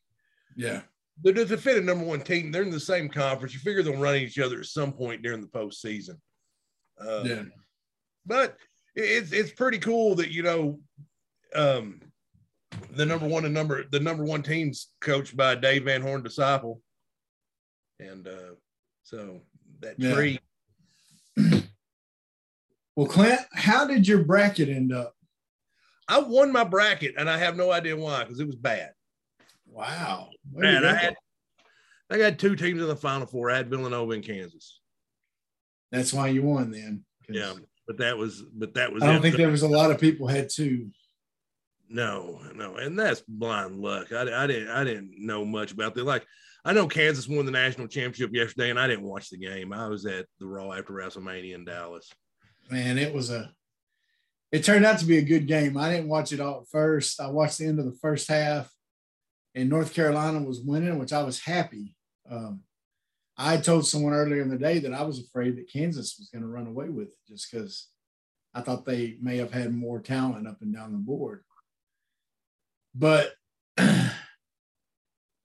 [0.55, 0.81] Yeah.
[1.23, 2.51] They're the defending number one team.
[2.51, 3.53] They're in the same conference.
[3.53, 6.17] You figure they'll run each other at some point during the postseason.
[6.99, 7.43] Uh, Yeah.
[8.25, 8.55] but
[8.95, 10.79] it's it's pretty cool that you know
[11.53, 11.99] um
[12.95, 16.81] the number one and number the number one team's coached by Dave Van Horn disciple.
[17.99, 18.55] And uh
[19.03, 19.41] so
[19.81, 20.13] that Yeah.
[20.13, 20.39] tree
[22.95, 25.13] Well, Clint, how did your bracket end up?
[26.07, 28.91] I won my bracket and I have no idea why because it was bad.
[29.67, 30.29] Wow.
[30.53, 31.15] Man, I had
[32.09, 33.49] I got two teams in the final four.
[33.49, 34.79] I had Villanova and Kansas.
[35.91, 37.03] That's why you won then.
[37.27, 37.53] Yeah,
[37.87, 39.21] but that was but that was I don't it.
[39.23, 40.89] think there was a lot of people had two.
[41.89, 44.11] No, no, and that's blind luck.
[44.11, 46.03] I, I didn't I didn't know much about that.
[46.03, 46.25] Like
[46.63, 49.71] I know Kansas won the national championship yesterday, and I didn't watch the game.
[49.71, 52.09] I was at the Raw after WrestleMania in Dallas.
[52.71, 53.51] Man, it was a.
[54.51, 55.77] It turned out to be a good game.
[55.77, 57.19] I didn't watch it all at first.
[57.19, 58.71] I watched the end of the first half,
[59.53, 61.95] and North Carolina was winning, which I was happy.
[62.29, 62.61] Um,
[63.37, 66.41] I told someone earlier in the day that I was afraid that Kansas was going
[66.41, 67.89] to run away with it just because
[68.53, 71.43] I thought they may have had more talent up and down the board.
[72.97, 73.33] But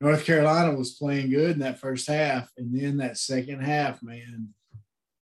[0.00, 2.50] North Carolina was playing good in that first half.
[2.56, 4.50] And then that second half, man,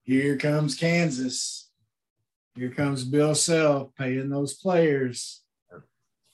[0.05, 1.71] here comes Kansas.
[2.55, 5.43] Here comes Bill Self paying those players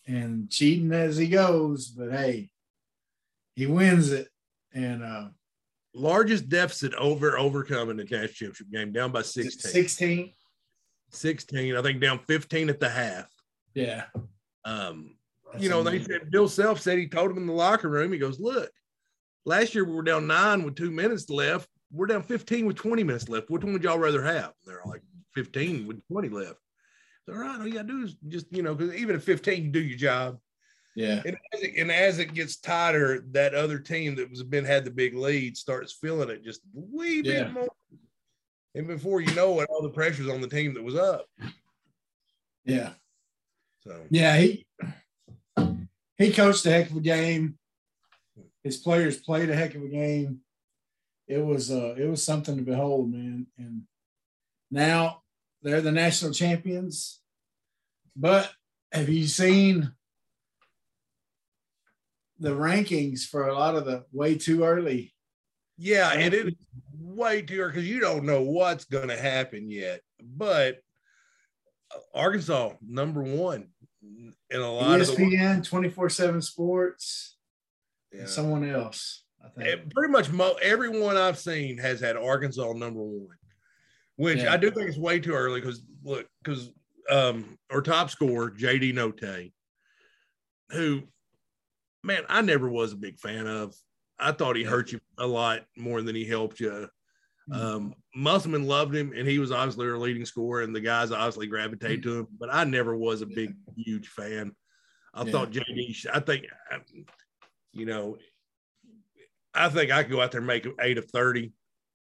[0.07, 1.89] and cheating as he goes.
[1.89, 2.51] But hey,
[3.55, 4.29] he wins it.
[4.73, 5.29] And uh,
[5.95, 9.71] largest deficit over overcome in the championship game, down by 16.
[9.71, 10.33] 16.
[11.11, 11.77] 16.
[11.77, 13.29] I think down 15 at the half.
[13.75, 14.05] Yeah.
[14.65, 15.17] Um,
[15.59, 18.19] you know, they said Bill Self said he told him in the locker room, he
[18.19, 18.71] goes, Look,
[19.45, 21.69] last year we were down nine with two minutes left.
[21.93, 23.51] We're down 15 with 20 minutes left.
[23.51, 24.53] Which one would y'all rather have?
[24.67, 25.03] They're like
[25.35, 26.59] 15 with 20 left.
[27.27, 29.65] So, All right, all you gotta do is just, you know, because even at 15,
[29.65, 30.39] you do your job.
[30.97, 31.23] Yeah.
[31.25, 34.85] And as, it, and as it gets tighter, that other team that was been had
[34.85, 37.53] the big lead starts feeling it just a wee bit Yeah.
[37.53, 37.69] more.
[38.77, 41.27] And before you know it, all the pressure's on the team that was up.
[42.65, 42.91] Yeah.
[43.83, 44.67] So Yeah, he
[46.19, 47.59] he coached a heck of a game.
[48.63, 50.41] His players played a heck of a game.
[51.27, 53.47] It was uh it was something to behold, man.
[53.59, 53.83] And
[54.71, 55.23] now
[55.63, 57.21] they're the national champions.
[58.17, 58.51] But
[58.93, 59.93] have you seen
[62.39, 65.15] the rankings for a lot of the way too early?
[65.77, 66.55] yeah, and it is
[66.99, 70.01] way too early because you don't know what's going to happen yet.
[70.23, 70.79] But
[72.15, 73.69] Arkansas number one
[74.51, 77.37] in a lot of the ESPN, 24 7 sports,
[78.13, 78.27] yeah.
[78.27, 79.93] someone else, I think.
[79.93, 83.37] Pretty much mo- everyone I've seen has had Arkansas number one,
[84.17, 84.53] which Yeah.
[84.53, 86.71] I do think is way too early because look, because
[87.11, 89.53] um, our top scorer JD Notae,
[90.71, 91.03] who,
[92.03, 93.75] man, I never was a big fan of.
[94.19, 96.89] I thought he hurt you a lot more than he helped you.
[97.53, 101.47] Um, Musselman loved him, and he was obviously our leading scorer, and the guys obviously
[101.47, 102.27] gravitated to him.
[102.39, 104.55] But I never was a big, huge fan.
[105.13, 105.31] I Yeah.
[105.33, 106.07] thought JD.
[106.13, 106.47] I think,
[107.73, 108.17] you know,
[109.53, 111.53] I think I could go out there and make eight of thirty.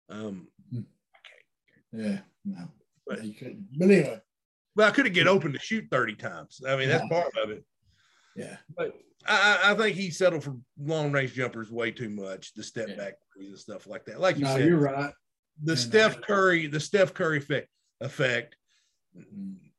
[0.10, 0.48] Um,
[1.92, 2.72] Yeah, no,
[3.08, 3.68] But- you couldn't.
[3.80, 4.22] But anyway,
[4.76, 6.62] but I could have get open to shoot thirty times.
[6.68, 7.66] I mean, that's part of it.
[8.36, 8.94] yeah, But
[9.26, 12.54] I, I- I think he settled for long range jumpers way too much.
[12.54, 12.96] The step Yeah.
[12.96, 14.20] back and stuff like that.
[14.20, 15.14] Like you no, said, you're right.
[15.64, 17.68] The And, Steph Curry, the Steph Curry effect.
[18.02, 18.56] effect.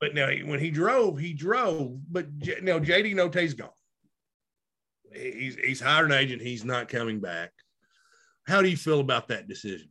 [0.01, 1.99] But now when he drove, he drove.
[2.11, 3.71] But J, now JD Notae's gone.
[5.13, 6.43] He's he's hired an agent.
[6.43, 7.51] He's not coming back.
[8.47, 9.91] How do you feel about that decision?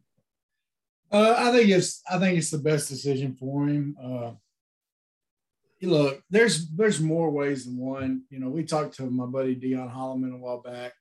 [1.11, 3.95] Uh, I think it's I think it's the best decision for him.
[4.01, 4.31] Uh,
[5.81, 8.23] look, there's there's more ways than one.
[8.29, 10.93] You know, we talked to my buddy Dion Holloman a while back,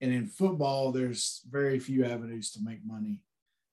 [0.00, 3.20] and in football, there's very few avenues to make money.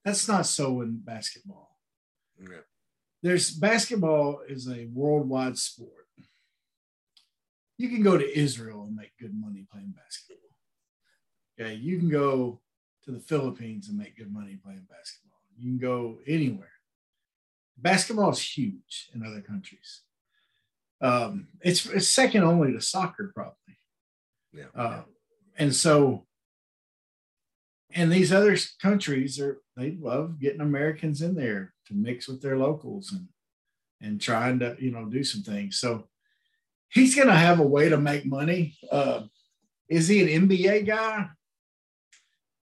[0.03, 1.77] That's not so in basketball.
[2.39, 2.57] Yeah.
[3.21, 6.07] There's basketball is a worldwide sport.
[7.77, 10.37] You can go to Israel and make good money playing basketball.
[11.59, 12.59] Okay, you can go
[13.05, 15.39] to the Philippines and make good money playing basketball.
[15.57, 16.71] You can go anywhere.
[17.77, 20.01] Basketball is huge in other countries.
[21.01, 23.55] Um, it's, it's second only to soccer, probably.
[24.53, 24.65] Yeah.
[24.75, 25.01] Uh,
[25.57, 26.25] and so,
[27.95, 32.58] and these other countries are they love getting Americans in there to mix with their
[32.58, 33.27] locals and
[34.01, 35.79] and trying to you know do some things.
[35.79, 36.08] So
[36.89, 38.77] he's going to have a way to make money.
[38.91, 39.23] Uh,
[39.89, 41.27] is he an NBA guy?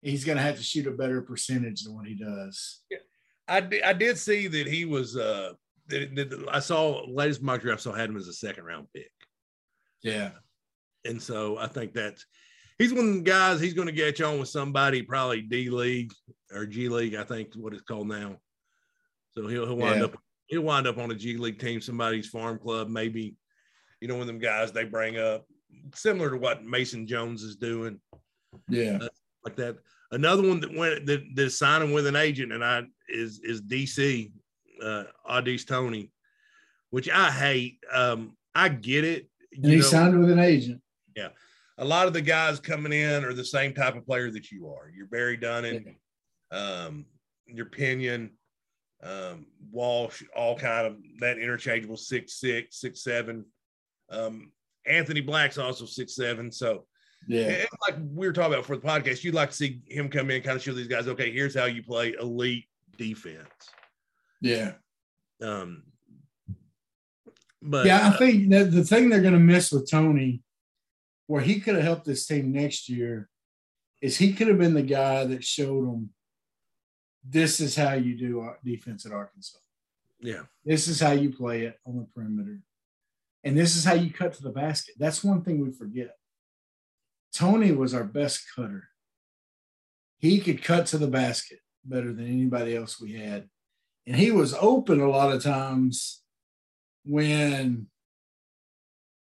[0.02, 2.82] He's going to have to shoot a better percentage than what he does.
[3.48, 5.54] I did, I did see that he was uh
[5.88, 9.12] that, that I saw latest mock draft so had him as a second round pick.
[10.04, 10.32] Yeah.
[11.06, 12.26] And so I think that's
[12.82, 15.70] he's one of the guys he's going to get you on with somebody probably D
[15.70, 16.12] League
[16.54, 18.38] or G League, I think what it's called now.
[19.36, 20.06] So he'll he'll wind Yeah.
[20.06, 20.18] up
[20.48, 23.36] he'll wind up on a G League team, somebody's farm club, maybe,
[24.02, 25.46] you know, one of them guys they bring up,
[25.96, 28.00] similar to what Mason Jones is doing,
[28.68, 29.08] Yeah.
[29.46, 29.78] like that.
[30.12, 34.32] Another one that went that that's signing with an agent and I is is DC,
[34.84, 36.12] uh Au'Diese Toney,
[36.90, 37.78] which I hate.
[37.94, 39.30] Um, I get it.
[39.54, 39.82] And he know.
[39.84, 40.82] signed with an agent.
[41.82, 44.70] A lot of the guys coming in are the same type of player that you
[44.70, 44.90] are.
[44.96, 45.96] You're Barry Dunning,
[46.52, 47.06] um,
[47.48, 48.32] your Pinion,
[49.04, 53.46] um, Walsh, all kind of that interchangeable six six, six seven.
[54.12, 54.52] Um,
[54.86, 56.52] Anthony Black's also six seven.
[56.52, 56.86] So
[57.28, 57.48] Yeah.
[57.48, 60.32] And like we were talking about for the podcast, you'd like to see him come
[60.32, 62.66] in kind of show these guys, okay, here's how you play elite
[62.98, 63.48] defense.
[64.42, 64.74] Yeah.
[65.42, 65.84] Um,
[67.62, 70.42] but yeah, I uh, think that the thing they're going to miss with Toney,
[71.32, 73.30] where he could have helped this team next year,
[74.02, 76.10] is he could have been the guy that showed them
[77.24, 79.60] this is how you do our defense at Arkansas.
[80.20, 82.60] yeah, This is how you play it on the perimeter.
[83.46, 84.96] And this is how you cut to the basket.
[85.00, 86.18] That's one thing we forget.
[87.34, 88.90] Toney was our best cutter.
[90.18, 93.48] He could cut to the basket better than anybody else we had.
[94.06, 96.24] And he was open a lot of times
[97.06, 97.88] when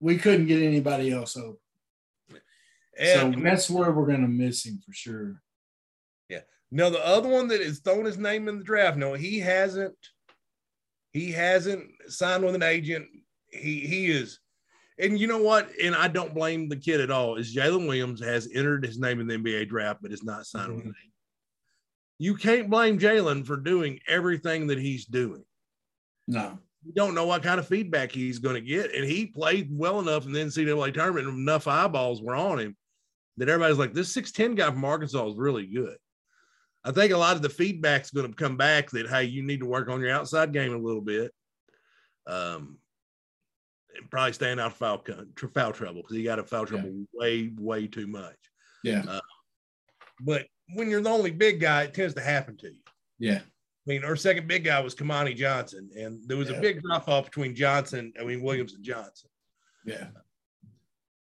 [0.01, 1.59] we couldn't get anybody else open.
[3.01, 5.41] And so that's where we're going to miss him for sure.
[6.29, 6.41] Yeah.
[6.71, 9.97] Now the other one that is throwing his name in the draft, no, he hasn't.
[11.13, 13.09] He hasn't signed with an agent.
[13.49, 14.39] He he is,
[14.97, 15.71] and you know what?
[15.83, 17.35] And I don't blame the kid at all.
[17.35, 20.69] Is Jaylin Williams has entered his name in the NBA draft, but is not signed
[20.69, 20.91] with mm-hmm.
[20.91, 21.15] an agent.
[22.19, 25.43] You can't blame Jaylin for doing everything that he's doing.
[26.29, 26.59] No.
[26.85, 29.99] You don't know what kind of feedback he's going to get, and he played well
[29.99, 31.27] enough in the NCAA tournament.
[31.27, 32.77] Enough eyeballs were on him
[33.37, 35.97] that everybody's like, "This six ten guy from Arkansas is really good."
[36.85, 39.61] I think a lot of the feedback's going to come back that hey, you need
[39.61, 41.33] to work on your outside game a little bit,
[42.27, 42.79] um,
[43.97, 45.05] and probably staying out of foul
[45.55, 48.37] foul trouble because he got a foul trouble way way too much.
[48.83, 49.21] Yeah.
[50.23, 52.81] But when you're the only big guy, it tends to happen to you.
[53.19, 53.41] Yeah.
[53.41, 56.57] I mean, our second big guy was Kamani Johnson, and there was Yeah.
[56.57, 59.31] a big drop off between Johnson, I mean Williams and Johnson.
[59.85, 60.09] Yeah.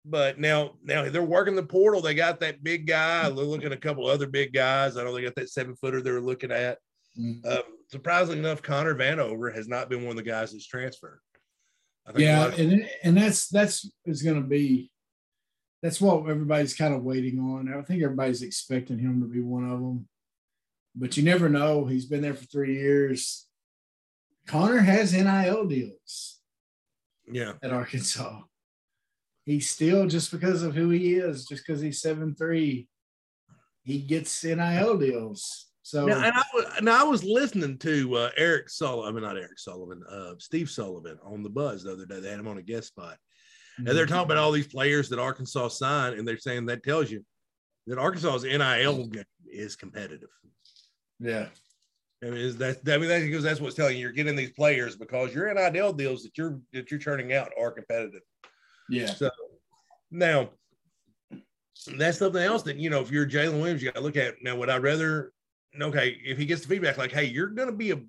[0.04, 2.00] But now, now they're working the portal.
[2.00, 3.24] They got that big guy.
[3.24, 4.96] They're looking at a couple other big guys.
[4.96, 6.78] I know they got that seven footer they were looking at.
[7.18, 7.44] Mhm.
[7.44, 11.20] Um, surprisingly enough, Connor Vanover has not been one of the guys that's transferred.
[12.06, 14.90] I think yeah of- and and that's that's is going to be
[15.82, 19.64] that's what everybody's kind of waiting on i think everybody's expecting him to be one
[19.64, 20.08] of them
[20.94, 23.46] but you never know he's been there for three years
[24.46, 26.40] connor has nil deals
[27.32, 28.40] yeah, at arkansas
[29.50, 32.88] he's still just because of who he is just because he's seven three
[33.82, 38.30] he gets nil deals so Now, and I was, now I was listening to uh,
[38.36, 42.06] Eric Sullivan, I mean not Eric Sullivan, uh, Steve Sullivan on the Buzz the other
[42.06, 42.20] day.
[42.20, 43.16] They had him on a guest spot,
[43.78, 47.10] and they're talking about all these players that Arkansas signed, and they're saying that tells
[47.10, 47.24] you
[47.88, 50.28] that Arkansas's NIL game is competitive.
[51.18, 51.46] yeah
[52.22, 54.52] I mean, is that I mean that's because that's what's telling you you're getting these
[54.52, 58.22] players because your NIL deals that you're that you're turning out are competitive.
[58.90, 59.31] Yeah So
[60.11, 60.50] now
[61.96, 64.42] that's something else that you know if you're Jaylin Williams, you got to look at
[64.42, 64.57] now.
[64.57, 65.33] Would I rather
[65.81, 68.00] okay if he gets the feedback like, hey, you're going to be a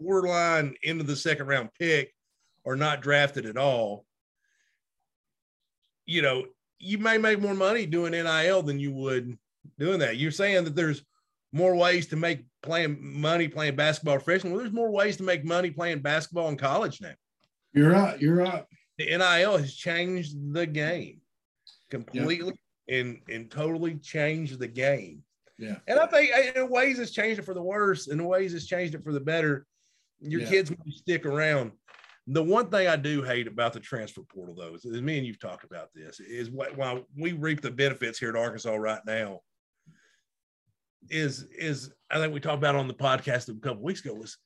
[0.00, 2.12] borderline into the second round pick
[2.64, 4.04] or not drafted at all,
[6.06, 6.46] you know,
[6.78, 9.36] you may make more money doing NIL than you would
[9.78, 10.16] doing that.
[10.16, 11.04] You're saying that there's
[11.52, 14.52] more ways to make playing money playing basketball professional.
[14.52, 17.12] Well, there's more ways to make money playing basketball in college now.
[17.72, 18.64] you're right you're right
[19.00, 21.22] The NIL has changed the game
[21.90, 22.52] completely
[22.88, 25.22] and, and totally changed the game.
[25.58, 28.66] yeah And I think in ways it's changed it for the worse, in ways it's
[28.66, 29.66] changed it for the better.
[30.20, 30.50] Your Yeah.
[30.50, 31.72] kids will stick around.
[32.26, 35.26] The one thing I do hate about the transfer portal, though, is, is me and
[35.26, 39.00] you've talked about this, is wh- while we reap the benefits here at Arkansas right
[39.06, 39.40] now,
[41.08, 44.36] is is I think we talked about on the podcast a couple weeks ago was,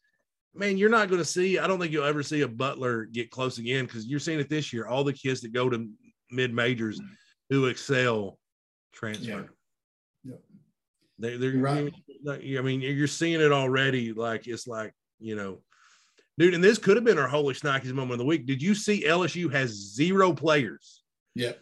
[0.55, 1.59] man, you're not going to see.
[1.59, 4.49] I don't think you'll ever see a Butler get close again because you're seeing it
[4.49, 4.87] this year.
[4.87, 5.89] All the kids that go to
[6.31, 7.13] mid majors mm-hmm.
[7.51, 8.39] who excel
[8.93, 9.51] transfer.
[10.25, 10.35] Yeah.
[11.19, 11.93] They, they're right.
[12.29, 14.13] I mean, you're seeing it already.
[14.13, 15.61] Like it's like you know,
[16.39, 16.55] dude.
[16.55, 18.47] And this could have been our holy Schnikes moment of the week.
[18.47, 21.03] Did you see LSU has zero players,
[21.35, 21.53] yeah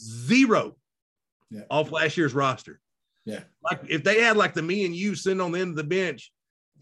[0.00, 0.76] zero,
[1.50, 1.62] Yeah.
[1.70, 2.80] off last year's roster?
[3.24, 3.42] Yeah.
[3.62, 5.84] Like if they had like the me and you sitting on the end of the
[5.84, 6.32] bench,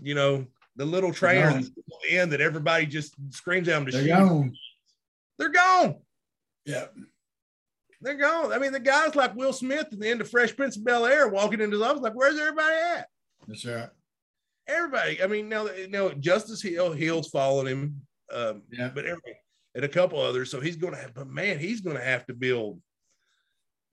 [0.00, 0.46] you know,
[0.78, 1.74] the little trainers at
[2.08, 4.08] the end that everybody just screams at them to they're shoot.
[4.08, 4.52] gone
[5.38, 5.96] They're gone.
[6.64, 6.86] yeah
[8.00, 8.52] They're gone.
[8.52, 11.04] I mean, the guys like Will Smith at the end of Fresh Prince of Bel
[11.04, 13.09] Air walking into his office, like, where's everybody at?
[13.46, 13.90] that's right
[14.68, 15.22] Everybody.
[15.22, 19.36] I mean, now, now Justice Hill, Hill's following him, um, yeah but everybody,
[19.74, 20.50] and a couple others.
[20.50, 22.80] So he's going to have, but man, he's going to have to build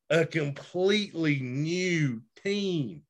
[0.09, 3.01] a completely new team.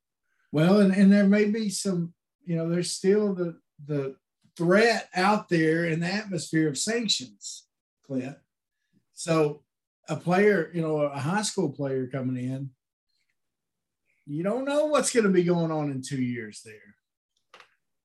[0.52, 2.14] Well, and, and there may be some,
[2.45, 4.16] you know, there's still the the
[4.58, 7.66] threat out there in the atmosphere of sanctions,
[8.06, 8.38] Clint.
[9.14, 9.64] So
[10.08, 12.70] a player, you know, a high school player coming in,
[14.26, 16.96] you don't know what's going to be going on in two years there.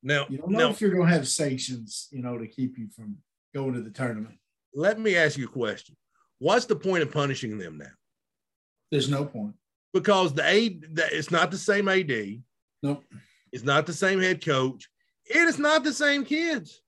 [0.03, 2.79] Now, You don't know now if you're going to have sanctions, you know, to keep
[2.79, 3.19] you from
[3.55, 4.37] going to the tournament.
[4.75, 5.97] let me ask you a question.
[6.39, 7.93] What's the point of punishing them now?
[8.91, 9.55] There's no point.
[9.93, 10.79] because the A
[11.13, 12.43] it's not the same AD,
[12.83, 13.05] Nope.
[13.53, 14.89] it's not the same head coach,
[15.35, 16.81] and it's not the same kids.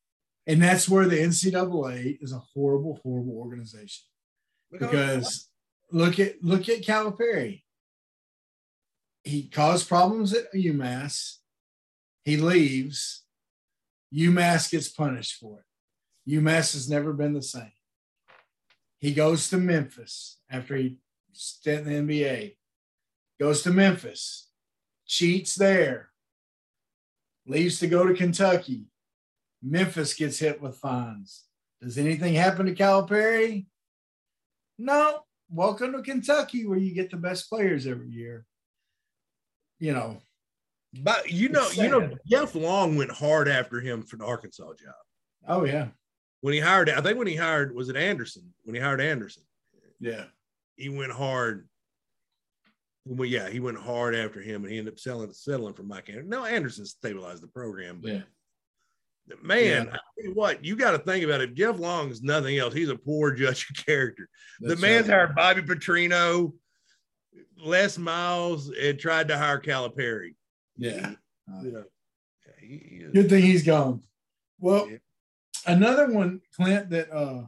[0.47, 4.05] And that's where the NCAA is a horrible, horrible organization.
[4.71, 5.49] Because
[5.93, 7.63] look at look at Calipari.
[9.25, 11.37] He caused problems at UMass.
[12.25, 13.25] He leaves.
[14.13, 16.33] UMass gets punished for it.
[16.35, 17.73] UMass has never been the same.
[18.99, 20.99] He goes to Memphis after he
[21.33, 22.57] stint in the NBA.
[23.41, 24.49] Goes to Memphis,
[25.07, 26.12] cheats there,
[27.47, 28.87] leaves to go to Kentucky.
[29.63, 31.45] Memphis gets hit with fines.
[31.81, 33.67] Does anything happen to Calipari?
[34.79, 35.21] No.
[35.51, 38.47] Welcome to Kentucky, where you get the best players every year.
[39.79, 40.19] You know,
[41.03, 42.11] but you know, you know.
[42.27, 44.95] Jeff Long went hard after him for the Arkansas job.
[45.49, 45.89] oh yeah,
[46.41, 48.55] When he hired, I think when he hired, was it Anderson?
[48.63, 49.43] When he hired Anderson,
[50.01, 50.25] yeah,
[50.77, 51.69] he went hard.
[53.05, 56.09] Well, yeah, he went hard after him, and he ended up selling, settling for Mike
[56.09, 56.29] Anderson.
[56.31, 59.35] No, Anderson stabilized the program, but yeah.
[59.43, 59.81] man, Yeah.
[59.81, 61.55] I tell you what, you got to think about it.
[61.55, 62.73] Jeff Long is nothing else.
[62.75, 64.29] He's a poor judge of character.
[64.61, 65.17] That's the man's right.
[65.17, 66.53] hired Bobby Petrino,
[67.65, 70.35] Les Miles, and tried to hire Calipari.
[70.77, 71.13] Yeah.
[71.63, 71.85] You know,
[72.61, 74.03] he, he good thing he's gone.
[74.61, 74.99] Well, Yeah.
[75.67, 77.47] another one, Clint, that uh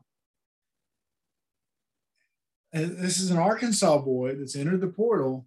[2.74, 5.46] this is an Arkansas boy that's entered the portal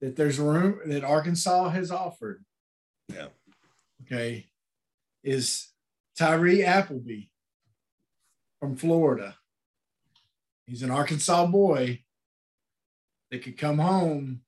[0.00, 2.44] that there's room that Arkansas has offered.
[3.08, 3.28] Yeah.
[4.02, 4.46] Okay.
[5.22, 5.68] Is
[6.18, 7.28] Tyree Appleby
[8.60, 9.36] from Florida.
[10.66, 12.02] He's an Arkansas boy
[13.30, 14.42] that could come home.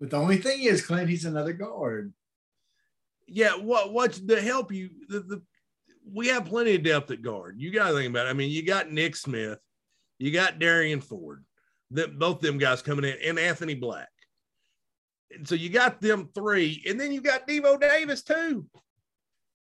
[0.00, 2.12] But the only thing is, Clint, he's another guard.
[3.26, 3.56] yeah.
[3.56, 4.90] What what's to help you?
[5.08, 5.42] The, the
[6.12, 7.56] we have plenty of depth at guard.
[7.58, 8.30] You got to think about it.
[8.30, 9.58] I mean, you got Nick Smith,
[10.18, 11.44] you got Derrian Ford,
[11.92, 14.08] that both them guys coming in, and Anthony Black.
[15.30, 18.66] And so you got them three, and then you got Devo Davis too.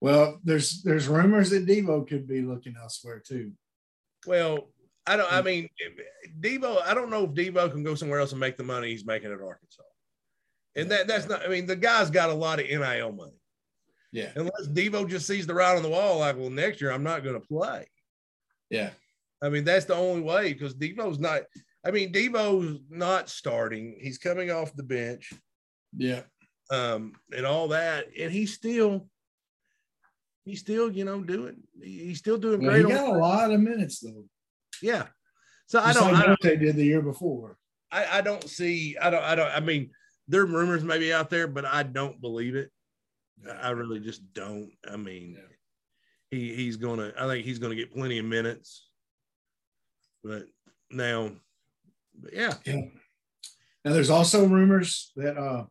[0.01, 3.53] Well, there's there's rumors that Devo could be looking elsewhere too.
[4.27, 4.69] Well,
[5.07, 5.33] I don't.
[5.33, 5.45] I mm.
[5.45, 5.69] mean,
[6.41, 6.83] Devo.
[6.83, 9.33] I don't know if Devo can go somewhere else and make the money he's making
[9.33, 9.83] at Arkansas.
[10.77, 11.45] And that that's not.
[11.45, 13.33] I mean, the guy's got a lot of nil money.
[14.13, 17.03] Yeah, Unless Devo just sees the writing on the wall, like, well, next year I'm
[17.03, 17.87] not going to play.
[18.71, 18.91] yeah,
[19.43, 21.43] I mean, that's the only way because Devo's not.
[21.87, 23.97] I mean, Devo's not starting.
[24.01, 25.33] He's coming off the bench,
[25.97, 26.23] yeah.
[26.73, 29.09] um, and all that, and he's still,
[30.45, 31.57] he's still, you know, doing.
[31.81, 32.97] He's still doing Well, he great.
[32.97, 34.25] got a lot of minutes though.
[34.83, 35.07] yeah.
[35.67, 36.13] So I don't.
[36.13, 37.57] like I don't Monte did the year before.
[37.93, 38.97] I, I don't see.
[39.01, 39.23] I don't.
[39.23, 39.51] I don't.
[39.51, 39.91] I mean,
[40.27, 42.71] there are rumors maybe out there, but I don't believe it.
[43.63, 44.71] I really just don't.
[44.91, 45.43] I mean, Yeah.
[46.31, 47.13] he he's gonna.
[47.19, 48.88] I think he's gonna get plenty of minutes.
[50.29, 50.45] But
[50.91, 51.31] now,
[52.21, 52.83] but yeah, yeah.
[53.85, 55.65] Now there's also rumors that uh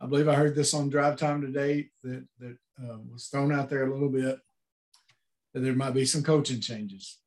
[0.00, 3.70] I believe I heard this on drive time today that that uh, was thrown out
[3.70, 4.40] there a little bit
[5.54, 7.18] that there might be some coaching changes.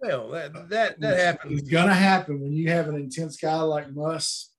[0.00, 1.60] well, that that that happens.
[1.60, 4.50] It's gonna happen when you have an intense guy like Muss.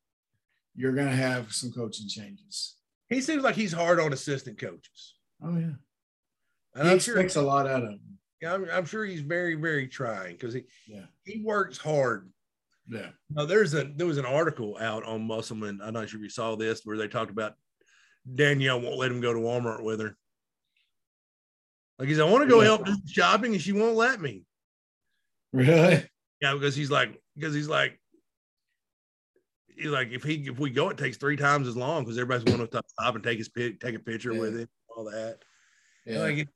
[0.75, 2.75] You're gonna have some coaching changes.
[3.09, 5.73] He seems like he's hard on assistant coaches, Oh yeah,
[6.75, 7.15] and he I'm sure.
[7.15, 8.19] expects a lot out of him.
[8.43, 12.31] I'm, I'm sure he's very very trying because he Yeah, he works hard
[12.87, 15.79] yeah, Now there's a there was an article out on Musselman.
[15.81, 17.53] I'm not sure if you saw this where they talked about
[18.35, 20.17] Danielle won't let him go to Walmart with her.
[21.99, 22.65] Like he's, I want to go Yeah.
[22.67, 24.43] help do shopping and she won't let me.
[25.53, 26.03] really.
[26.41, 27.99] Yeah, because he's like because he's like
[29.67, 32.43] he's like if he if we go, it takes three times as long because everybody's
[32.43, 34.39] going to stop and take his pic, take a picture Yeah.
[34.39, 35.39] with him, all that.
[36.05, 36.49] Yeah, Like,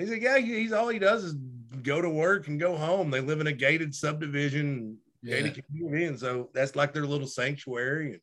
[0.00, 1.34] he said, yeah, he- he's all he does is
[1.82, 3.10] go to work and go home.
[3.10, 5.40] They live in a gated subdivision, yeah.
[5.40, 8.20] gated community, and so that's like their little sanctuary.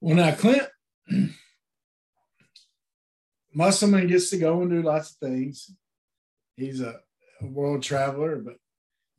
[0.00, 0.68] Well, now Clint
[3.54, 5.70] Musselman gets to go and do lots of things.
[6.56, 7.00] He's a,
[7.40, 8.56] a world traveler, but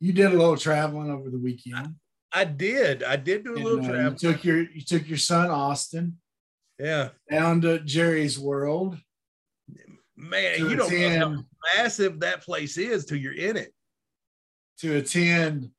[0.00, 1.96] you did a little traveling over the weekend.
[2.32, 4.12] I did, I did do a And, little uh, travel.
[4.12, 6.18] you took your you took your son Austin
[6.78, 8.98] Yeah, down to Jerry's World
[10.16, 11.44] man, you don't know how
[11.76, 13.72] massive that place is till you're in it.
[14.78, 15.70] to attend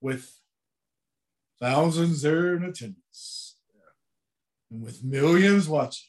[0.00, 0.30] with
[1.60, 3.56] thousands there in attendance
[4.70, 6.08] and with millions watching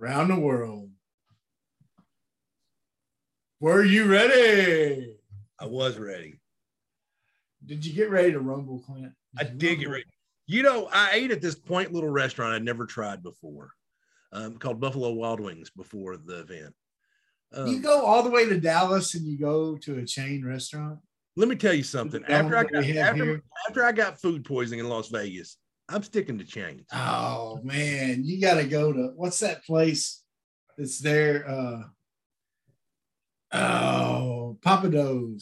[0.00, 0.90] around the world.
[3.60, 5.16] Were you ready?
[5.58, 6.38] I was ready.
[7.64, 9.12] Did you get ready to rumble, Clint?
[9.38, 10.04] I did get ready.
[10.46, 13.70] You know, I ate at this quaint little restaurant I'd never tried before,
[14.36, 16.74] um, called Buffalo Wild Wings before the event.
[17.54, 20.98] Um, You go all the way to Dallas and you go to a chain restaurant.
[21.36, 22.24] Let me tell you something.
[22.24, 25.58] After I got after, after I got food poisoning in Las Vegas,
[25.88, 26.86] I'm sticking to chains.
[26.92, 30.22] Oh man, you got to go to what's that place
[30.78, 31.46] that's there?
[31.48, 31.82] Uh,
[33.52, 35.40] oh, Pappadeaux.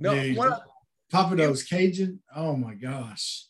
[0.00, 0.38] No, Dude,
[1.12, 2.20] Pappadeaux Cajun.
[2.36, 3.46] Oh my gosh.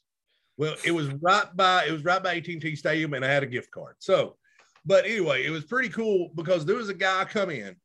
[0.58, 3.46] Well, it was right by it was right by AT&T Stadium, and I had a
[3.46, 3.94] gift card.
[4.00, 4.36] So,
[4.84, 7.76] but anyway, it was pretty cool because there was a guy come in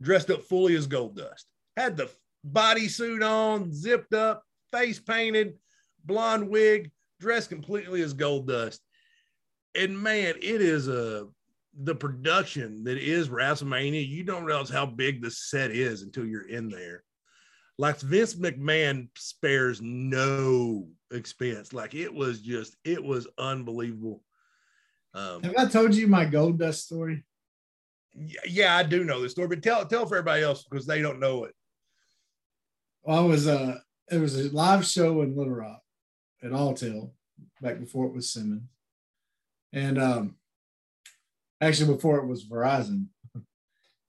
[0.00, 2.10] dressed up fully as Gold Dust, had the
[2.50, 5.54] bodysuit on, zipped up, face painted,
[6.04, 6.90] blonde wig,
[7.20, 8.80] dressed completely as Gold Dust.
[9.76, 11.28] And man, it is a
[11.78, 14.06] the production that is WrestleMania.
[14.06, 17.04] You don't realize how big the set is until you're in there
[17.78, 21.72] like Vince McMahon spares no expense.
[21.72, 24.22] Like it was just, it was unbelievable.
[25.14, 27.24] Um, Have I told you my gold dust story?
[28.14, 31.02] y- yeah, I do know this story, but tell tell for everybody else because they
[31.02, 31.54] don't know it.
[33.02, 33.78] Well, I was uh
[34.10, 35.82] it was a live show in Little Rock
[36.42, 37.10] at Alltel
[37.60, 38.62] back before it was Simmons.
[39.72, 40.36] And um
[41.60, 43.06] actually before it was Verizon.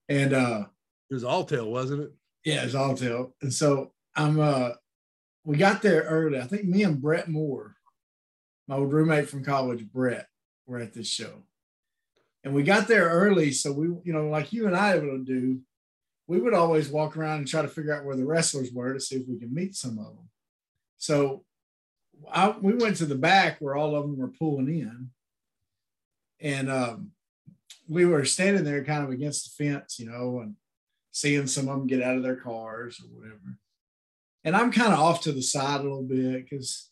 [0.10, 0.66] And uh
[1.10, 2.12] It was Alltel, wasn't it?
[2.44, 3.32] Yeah, it's Alltel.
[3.42, 4.72] And so I'm uh
[5.46, 6.40] we got there early.
[6.40, 7.76] I think me and Brett Moore,
[8.68, 10.28] my old roommate from college, Brett,
[10.66, 11.44] were at this show.
[12.44, 13.52] And we got there early.
[13.52, 15.60] So we, you know, like you and I would do,
[16.28, 19.00] we would always walk around and try to figure out where the wrestlers were to
[19.00, 20.30] see if we could meet some of them.
[20.98, 21.44] So
[22.32, 25.10] I, we went to the back where all of them were pulling in.
[26.40, 27.12] And um,
[27.88, 30.56] we were standing there kind of against the fence, you know, and
[31.14, 33.58] seeing some of them get out of their cars or whatever.
[34.44, 36.90] And I'm kind of off to the side a little bit because,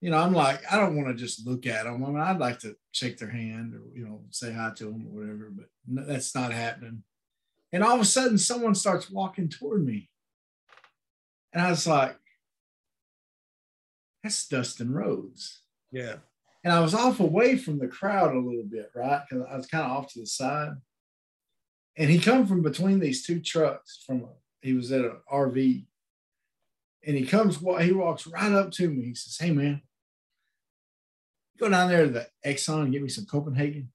[0.00, 2.02] you know, I'm like, I don't want to just look at them.
[2.02, 5.08] I mean, I'd like to shake their hand or, you know, say hi to them
[5.08, 7.02] or whatever, but no, that's not happening.
[7.72, 10.08] And all of a sudden, someone starts walking toward me.
[11.52, 12.16] And I was like,
[14.22, 15.62] that's Dustin Rhodes.
[15.90, 16.16] Yeah.
[16.62, 19.22] And I was off away from the crowd a little bit, right?
[19.28, 20.74] Because I was kind of off to the side.
[21.96, 24.28] And he come from between these two trucks from a,
[24.62, 25.86] he was at an RV.
[27.06, 29.06] And he comes, he walks right up to me.
[29.06, 29.82] He says, Hey man,
[31.58, 33.92] go down there to the Exxon and get me some Copenhagen.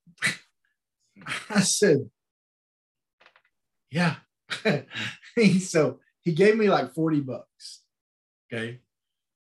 [1.49, 2.09] I said,
[3.91, 4.15] Yeah.
[5.61, 7.81] So he gave me like 40 bucks.
[8.51, 8.79] Okay.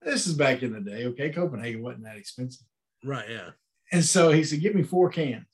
[0.00, 1.06] This is back in the day.
[1.06, 1.30] Okay.
[1.30, 2.66] Copenhagen wasn't that expensive.
[3.04, 3.28] Right.
[3.28, 3.50] Yeah.
[3.90, 5.46] And so he said, Get me four cans.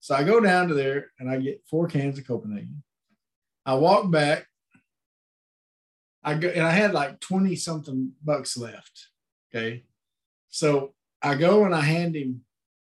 [0.00, 2.82] So I go down to there and I get four cans of Copenhagen.
[3.66, 4.46] I walk back.
[6.22, 9.08] I go and I had like 20 something bucks left.
[9.54, 9.84] Okay.
[10.48, 12.42] So I go and I hand him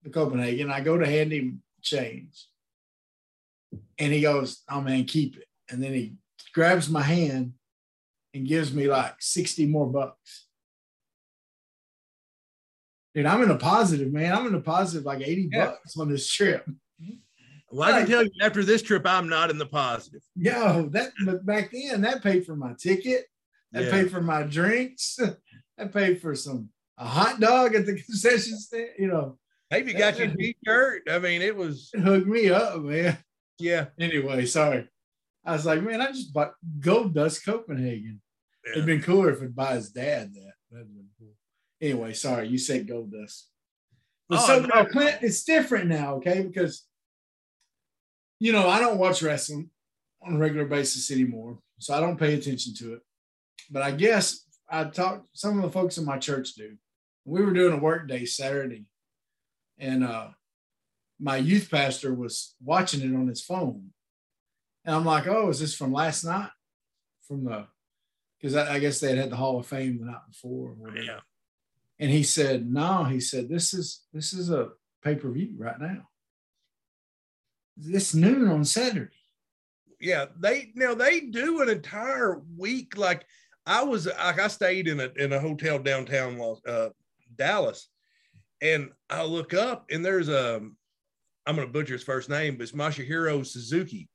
[0.03, 0.71] the Copenhagen.
[0.71, 2.47] I go to hand him change.
[3.99, 5.47] And he goes, Oh man, keep it.
[5.71, 6.15] And then he
[6.53, 7.55] grabs my hand
[8.35, 10.47] and gives me like 60 more bucks.
[13.15, 14.35] Dude, I'm in a positive, man.
[14.35, 15.67] I'm in a positive like 80 Yeah.
[15.67, 16.67] bucks on this trip.
[17.71, 20.23] Well, I can tell you after this trip, I'm not in the positive.
[20.37, 23.27] Yo, that but back then that paid for my ticket,
[23.73, 23.91] that Yeah.
[23.91, 25.19] paid for my drinks,
[25.79, 29.39] that paid for some a hot dog at the concession stand, you know,
[29.71, 31.03] Maybe you got your t-shirt.
[31.11, 33.19] I mean, it was it hooked me up, man.
[33.59, 33.87] yeah.
[33.99, 34.89] Anyway, sorry.
[35.45, 38.21] I was like, man, I just bought Gold Dust Copenhagen.
[38.65, 38.73] yeah.
[38.73, 40.53] It'd been cooler if it buy his dad that.
[40.71, 41.35] That'd been cool.
[41.81, 43.49] Anyway, sorry, you said Gold Dust.
[44.29, 44.67] But Oh, so no.
[44.69, 46.43] no, Clint, it's different now, okay?
[46.43, 46.87] Because
[48.39, 49.71] you know, I don't watch wrestling
[50.23, 51.59] on a regular basis anymore.
[51.79, 53.01] So I don't pay attention to it.
[53.71, 56.77] But I guess I talked some of the folks in my church do.
[57.25, 58.87] We were doing a work day Saturday,
[59.79, 60.29] and uh
[61.19, 63.91] my youth pastor was watching it on his phone.
[64.85, 66.51] And I'm like, oh, is this from last night?
[67.27, 67.67] From the
[68.39, 70.75] because I, I guess they had had the Hall of Fame the night before or
[70.75, 71.03] whatever.
[71.03, 71.21] Yeah.
[71.99, 74.69] And he said, no, he said, this is this is a
[75.03, 76.09] pay-per-view right now.
[77.77, 79.11] This noon on Saturday.
[80.01, 83.25] yeah they now they do an entire week like
[83.67, 86.89] i was like i stayed in a in a hotel downtown uh,
[87.37, 87.89] dallas
[88.63, 90.61] and i look up and there's a
[91.47, 94.09] i'm gonna butcher his first name but it's masahiro suzuki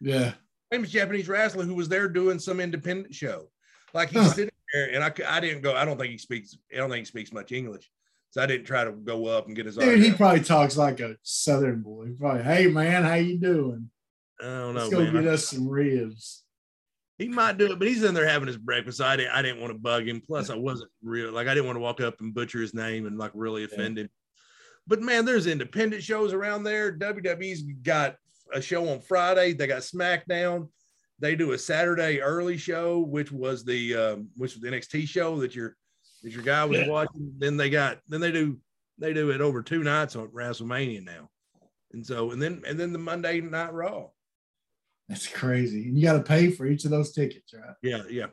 [0.00, 0.32] Yeah.
[0.70, 3.48] famous japanese wrestler who was there doing some independent show
[3.94, 4.28] like he's Huh.
[4.34, 7.00] sitting there and I I didn't go i don't think he speaks i don't think
[7.00, 7.90] he speaks much english
[8.34, 10.98] so i didn't try to go up and get his Dude, he probably talks like
[10.98, 12.08] a southern boy.
[12.18, 13.88] Probably, hey man, how you doing?
[14.40, 15.12] i don't know Let's go man.
[15.12, 16.42] get us some ribs.
[17.16, 19.00] He might do it, but he's in there having his breakfast.
[19.00, 19.30] I didn't.
[19.30, 20.20] I didn't want to bug him.
[20.20, 21.30] Plus, I wasn't real.
[21.30, 24.00] Like I didn't want to walk up and butcher his name and like really offend
[24.00, 24.08] him.
[24.88, 26.98] But man, there's independent shows around there.
[26.98, 28.16] WWE's got
[28.52, 29.52] a show on Friday.
[29.52, 30.70] They got SmackDown.
[31.20, 35.38] They do a Saturday early show, which was the um, which was the NXT show
[35.38, 35.76] that your
[36.24, 36.88] that your guy was Yeah.
[36.88, 37.34] watching.
[37.38, 38.58] Then they got then they do
[38.98, 41.30] they do it over two nights on WrestleMania now,
[41.92, 44.08] and so and then and then the Monday Night Raw.
[45.08, 45.84] That's crazy.
[45.88, 47.76] And you got to pay for each of those tickets, right?
[47.82, 48.28] Yeah, yeah.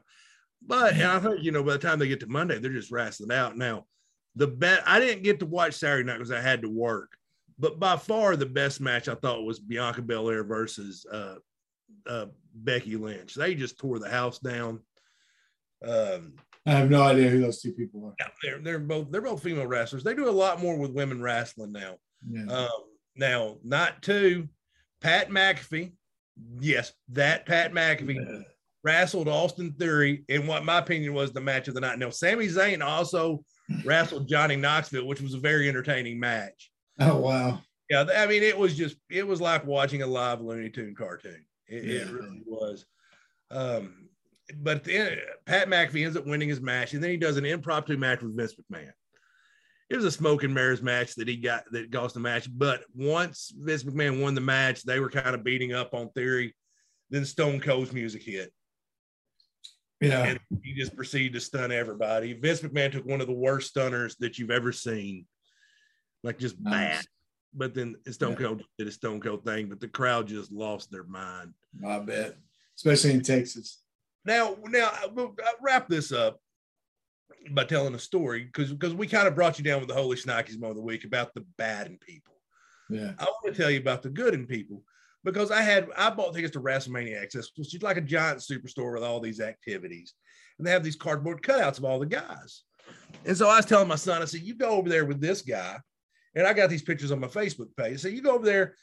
[0.66, 2.92] But and I think you know by the time they get to Monday, they're just
[2.92, 3.58] wrestling out.
[3.58, 3.86] Now,
[4.36, 7.12] the bet I didn't get to watch Saturday night because I had to work.
[7.60, 11.36] But by far the best match I thought was Bianca Belair versus uh,
[12.08, 13.36] uh, Becky Lynch.
[13.36, 14.80] They just tore the house down.
[15.86, 16.34] Um,
[16.66, 18.16] I have no idea who those two people are.
[18.20, 20.04] yeah, they're they're both they're both female wrestlers.
[20.04, 21.96] They do a lot more with women wrestling now.
[22.30, 22.46] Yeah.
[22.46, 22.70] Um,
[23.16, 24.48] now, not two,
[25.02, 25.94] Pat McAfee.
[26.60, 28.44] Yes, that Pat McAfee
[28.84, 32.00] wrestled Austin Theory in what my opinion was the match of the night.
[32.00, 33.44] Now, Sami Zayn also
[33.86, 36.72] wrestled Johnny Knoxville, which was a very entertaining match.
[37.00, 37.62] Oh wow.
[37.90, 41.44] Yeah, I mean, it was just it was like watching a live Looney Tune cartoon.
[41.68, 42.86] It, it really was.
[43.50, 44.01] Um,
[44.58, 47.98] but end, Pat McAfee ends up winning his match, and then he does an impromptu
[47.98, 48.92] match with Vince McMahon.
[49.90, 52.48] It was a smoke and mirrors match that he got that cost the match.
[52.52, 56.56] But once Vince McMahon won the match, they were kind of beating up on Theory.
[57.10, 58.54] Then Stone Cold's music hit,
[60.00, 60.24] Yeah.
[60.24, 62.34] and he just proceeded to stun everybody.
[62.34, 65.28] Vince McMahon took one of the worst stunners that you've ever seen,
[66.24, 66.72] like just Nice.
[67.00, 67.06] bad.
[67.54, 68.48] But then Stone Yeah.
[68.48, 71.54] Cold did a Stone Cold thing, but the crowd just lost their mind.
[71.86, 72.38] I bet.
[72.78, 73.84] Especially in Texas.
[74.26, 76.40] Now, now uh, I'll I'll uh, wrap this up
[77.52, 80.16] by telling a story because because we kind of brought you down with the Holy
[80.16, 82.36] Schnikes moment of the week about the bad in people.
[82.90, 83.14] Yeah.
[83.18, 84.84] I want to tell you about the good in people
[85.24, 88.94] because I had I bought tickets to WrestleMania Access, which is like a giant superstore
[88.94, 90.14] with all these activities,
[90.58, 92.64] and they have these cardboard cutouts of all the guys.
[93.26, 95.42] And so I was telling my son, I said, "You go over there with this
[95.42, 95.80] guy,"
[96.36, 98.00] and I got these pictures on my Facebook page.
[98.00, 98.76] So you go over there,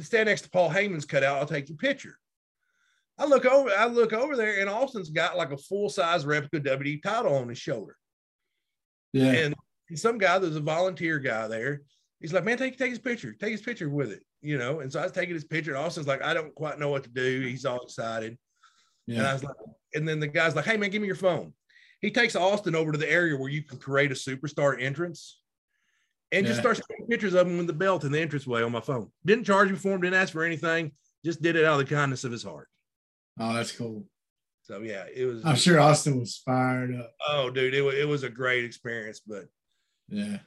[0.00, 1.38] stand next to Paul Heyman's cutout.
[1.38, 2.18] I'll take your picture.
[3.20, 6.58] I look over, I look over there, and Austin's got like a full size replica
[6.60, 7.96] WWE title on his shoulder.
[9.12, 9.32] Yeah.
[9.32, 9.54] And
[9.94, 11.82] some guy, there's a volunteer guy there.
[12.20, 14.80] He's like, man, take take his picture, take his picture with it, you know.
[14.80, 17.04] And so I was taking his picture, and Austin's like, I don't quite know what
[17.04, 17.42] to do.
[17.42, 18.38] He's all excited,
[19.06, 19.18] Yeah.
[19.18, 19.56] and I was like,
[19.94, 21.52] and then the guy's like, hey man, give me your phone.
[22.00, 25.40] He takes Austin over to the area where you can create a superstar entrance,
[26.32, 26.62] and just Yeah.
[26.62, 29.10] starts taking pictures of him with the belt in the entranceway on my phone.
[29.26, 30.92] Didn't charge him for him, didn't ask for anything,
[31.24, 32.68] just did it out of the kindness of his heart.
[33.40, 34.04] Oh, that's cool.
[34.62, 35.44] So yeah, it was.
[35.44, 37.12] I'm sure Austin was fired up.
[37.28, 39.46] Oh, dude, it was, it was a great experience, but
[40.08, 40.38] Yeah.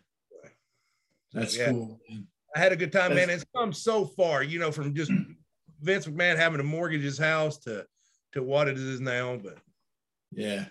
[1.33, 1.71] That's yeah.
[1.71, 1.99] cool.
[2.09, 2.27] man.
[2.55, 3.31] I had a good time, man.
[3.31, 5.11] It's come so far, you know, from just
[5.81, 7.85] Vince McMahon having to mortgage his house to
[8.33, 9.57] to what it is now, but
[10.31, 10.65] Yeah.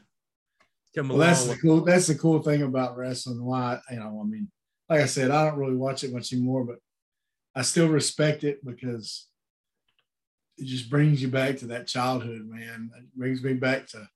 [0.94, 1.84] come Well, that's the cool.
[1.84, 3.44] That's the cool thing about wrestling.
[3.44, 4.48] Why you know, I mean,
[4.88, 6.78] like I said, I don't really watch it much anymore, but
[7.56, 9.26] I still respect it because
[10.62, 12.90] it just brings you back to that childhood, man.
[12.96, 14.08] It brings me back to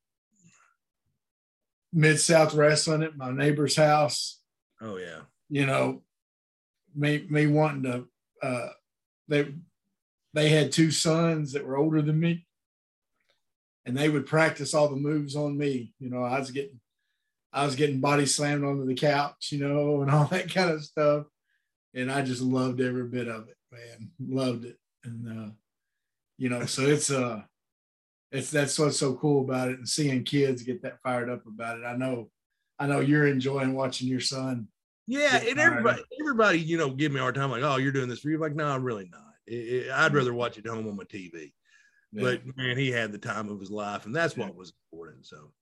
[1.92, 4.40] mid South wrestling at my neighbor's house.
[4.80, 5.22] Oh yeah.
[5.48, 6.02] You know,
[6.94, 8.04] me me wanting to.
[8.40, 8.68] Uh,
[9.26, 9.54] they
[10.34, 12.46] they had two sons that were older than me,
[13.84, 15.94] and they would practice all the moves on me.
[15.98, 16.78] You know, I was getting
[17.52, 20.84] I was getting body slammed onto the couch, you know, and all that kind of
[20.84, 21.26] stuff.
[21.92, 24.10] And I just loved every bit of it, man.
[24.20, 24.76] Loved it.
[25.02, 25.50] And uh,
[26.38, 27.42] you know, so it's uh
[28.32, 31.78] it's that's what's so cool about it and seeing kids get that fired up about
[31.78, 31.84] it.
[31.84, 32.30] I know
[32.78, 34.68] I know you're enjoying watching your son.
[35.06, 38.08] Yeah, and everybody, everybody, you know, give me a hard time, like, "Oh, you're doing
[38.08, 39.22] this for you." Like, no, I'm really not.
[39.46, 41.52] It- it- I'd rather watch it home on my TV.
[42.12, 45.26] But man, he had the time of his life, and that's what was important.
[45.26, 45.52] So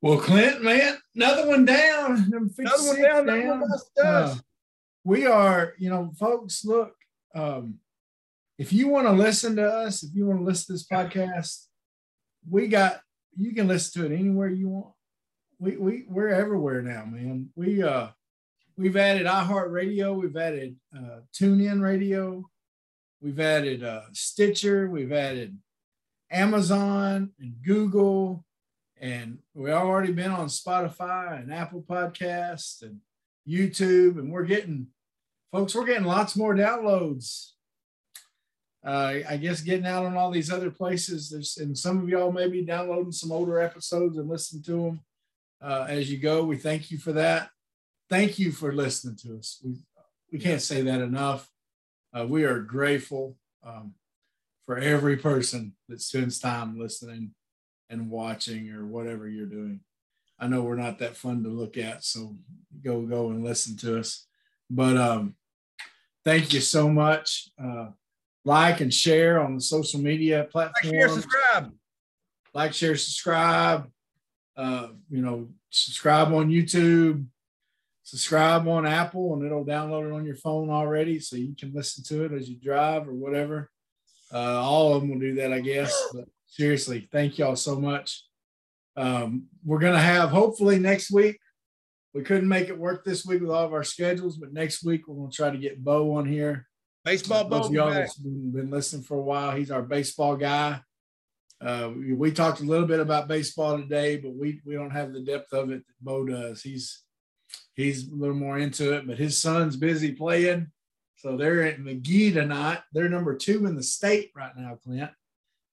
[0.00, 2.32] well, Clint, man, another one down.
[2.58, 4.38] Another one down, another one less to us.
[4.38, 4.40] Uh,
[5.04, 6.94] we are, you know, folks, look,
[7.34, 7.80] um,
[8.60, 11.64] if you want to listen to us, if you want to listen to this podcast,
[12.48, 13.00] we got
[13.34, 14.94] you can listen to it anywhere you want.
[15.58, 17.48] We we we're everywhere now, man.
[17.56, 18.08] We uh
[18.76, 22.44] we've added iHeartRadio, we've added uh TuneIn Radio,
[23.22, 25.56] we've added uh Stitcher, we've added
[26.30, 28.44] Amazon and Google,
[29.00, 32.98] and we've already been on Spotify and Apple Podcasts and
[33.48, 34.88] YouTube, and we're getting,
[35.50, 37.52] folks, we're getting lots more downloads.
[38.84, 41.28] Uh, I guess getting out on all these other places.
[41.28, 45.00] There's, and some of y'all may be downloading some older episodes and listening to them
[45.62, 46.44] uh, as you go.
[46.44, 47.50] We thank you for that.
[48.08, 49.60] Thank you for listening to us.
[49.62, 49.76] We
[50.32, 51.50] we can't say that enough.
[52.16, 53.94] Uh, we are grateful um,
[54.64, 57.32] for every person that spends time listening
[57.88, 59.80] and watching or whatever you're doing.
[60.38, 62.36] I know we're not that fun to look at, so
[62.82, 64.26] go go and listen to us.
[64.70, 65.34] But um,
[66.24, 67.50] thank you so much.
[67.62, 67.88] Uh,
[68.44, 70.92] like and share on the social media platform.
[70.92, 71.72] Like, share, subscribe.
[72.54, 73.90] like, share, subscribe.
[74.56, 77.24] Uh, you know, subscribe on YouTube,
[78.02, 82.04] subscribe on Apple, and it'll download it on your phone already, so you can listen
[82.04, 83.70] to it as you drive or whatever.
[84.32, 85.96] Uh, all of them will do that, I guess.
[86.12, 88.24] But seriously, thank y'all so much.
[88.96, 91.38] Um, we're gonna have hopefully next week.
[92.12, 95.06] We couldn't make it work this week with all of our schedules, but next week
[95.06, 96.66] we're gonna try to get Bo on here.
[97.04, 97.70] Baseball Bo.
[97.70, 98.00] y'all back.
[98.00, 100.80] that's been, listening for a while, he's our baseball guy.
[101.60, 105.12] Uh, we, we talked a little bit about baseball today, but we we don't have
[105.12, 106.62] the depth of it that Bo does.
[106.62, 107.02] He's
[107.74, 110.70] he's a little more into it, but his son's busy playing,
[111.16, 112.80] so they're at McGee tonight.
[112.92, 115.10] They're number two in the state right now, Clint.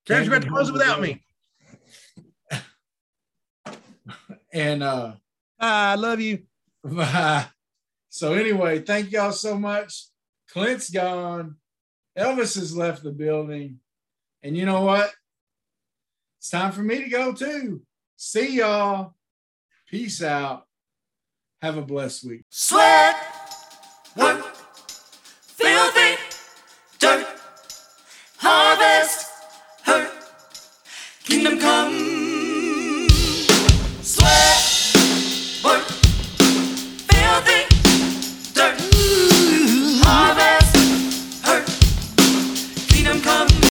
[0.05, 1.23] Terry's about to close it without me.
[4.53, 5.13] And uh,
[5.59, 6.43] I love you.
[8.09, 10.05] so anyway, thank y'all so much.
[10.52, 11.56] Clint's gone.
[12.18, 13.80] Elvis has left the building.
[14.43, 15.12] And you know what?
[16.39, 17.82] It's time for me to go too.
[18.16, 19.14] See y'all.
[19.89, 20.66] Peace out.
[21.62, 22.43] Have a blessed week.
[22.50, 23.16] Sweat,
[24.16, 26.22] work, filthy,
[27.00, 27.28] dirt,
[28.38, 29.32] harvest,
[29.84, 30.12] hurt,
[31.24, 31.97] kingdom come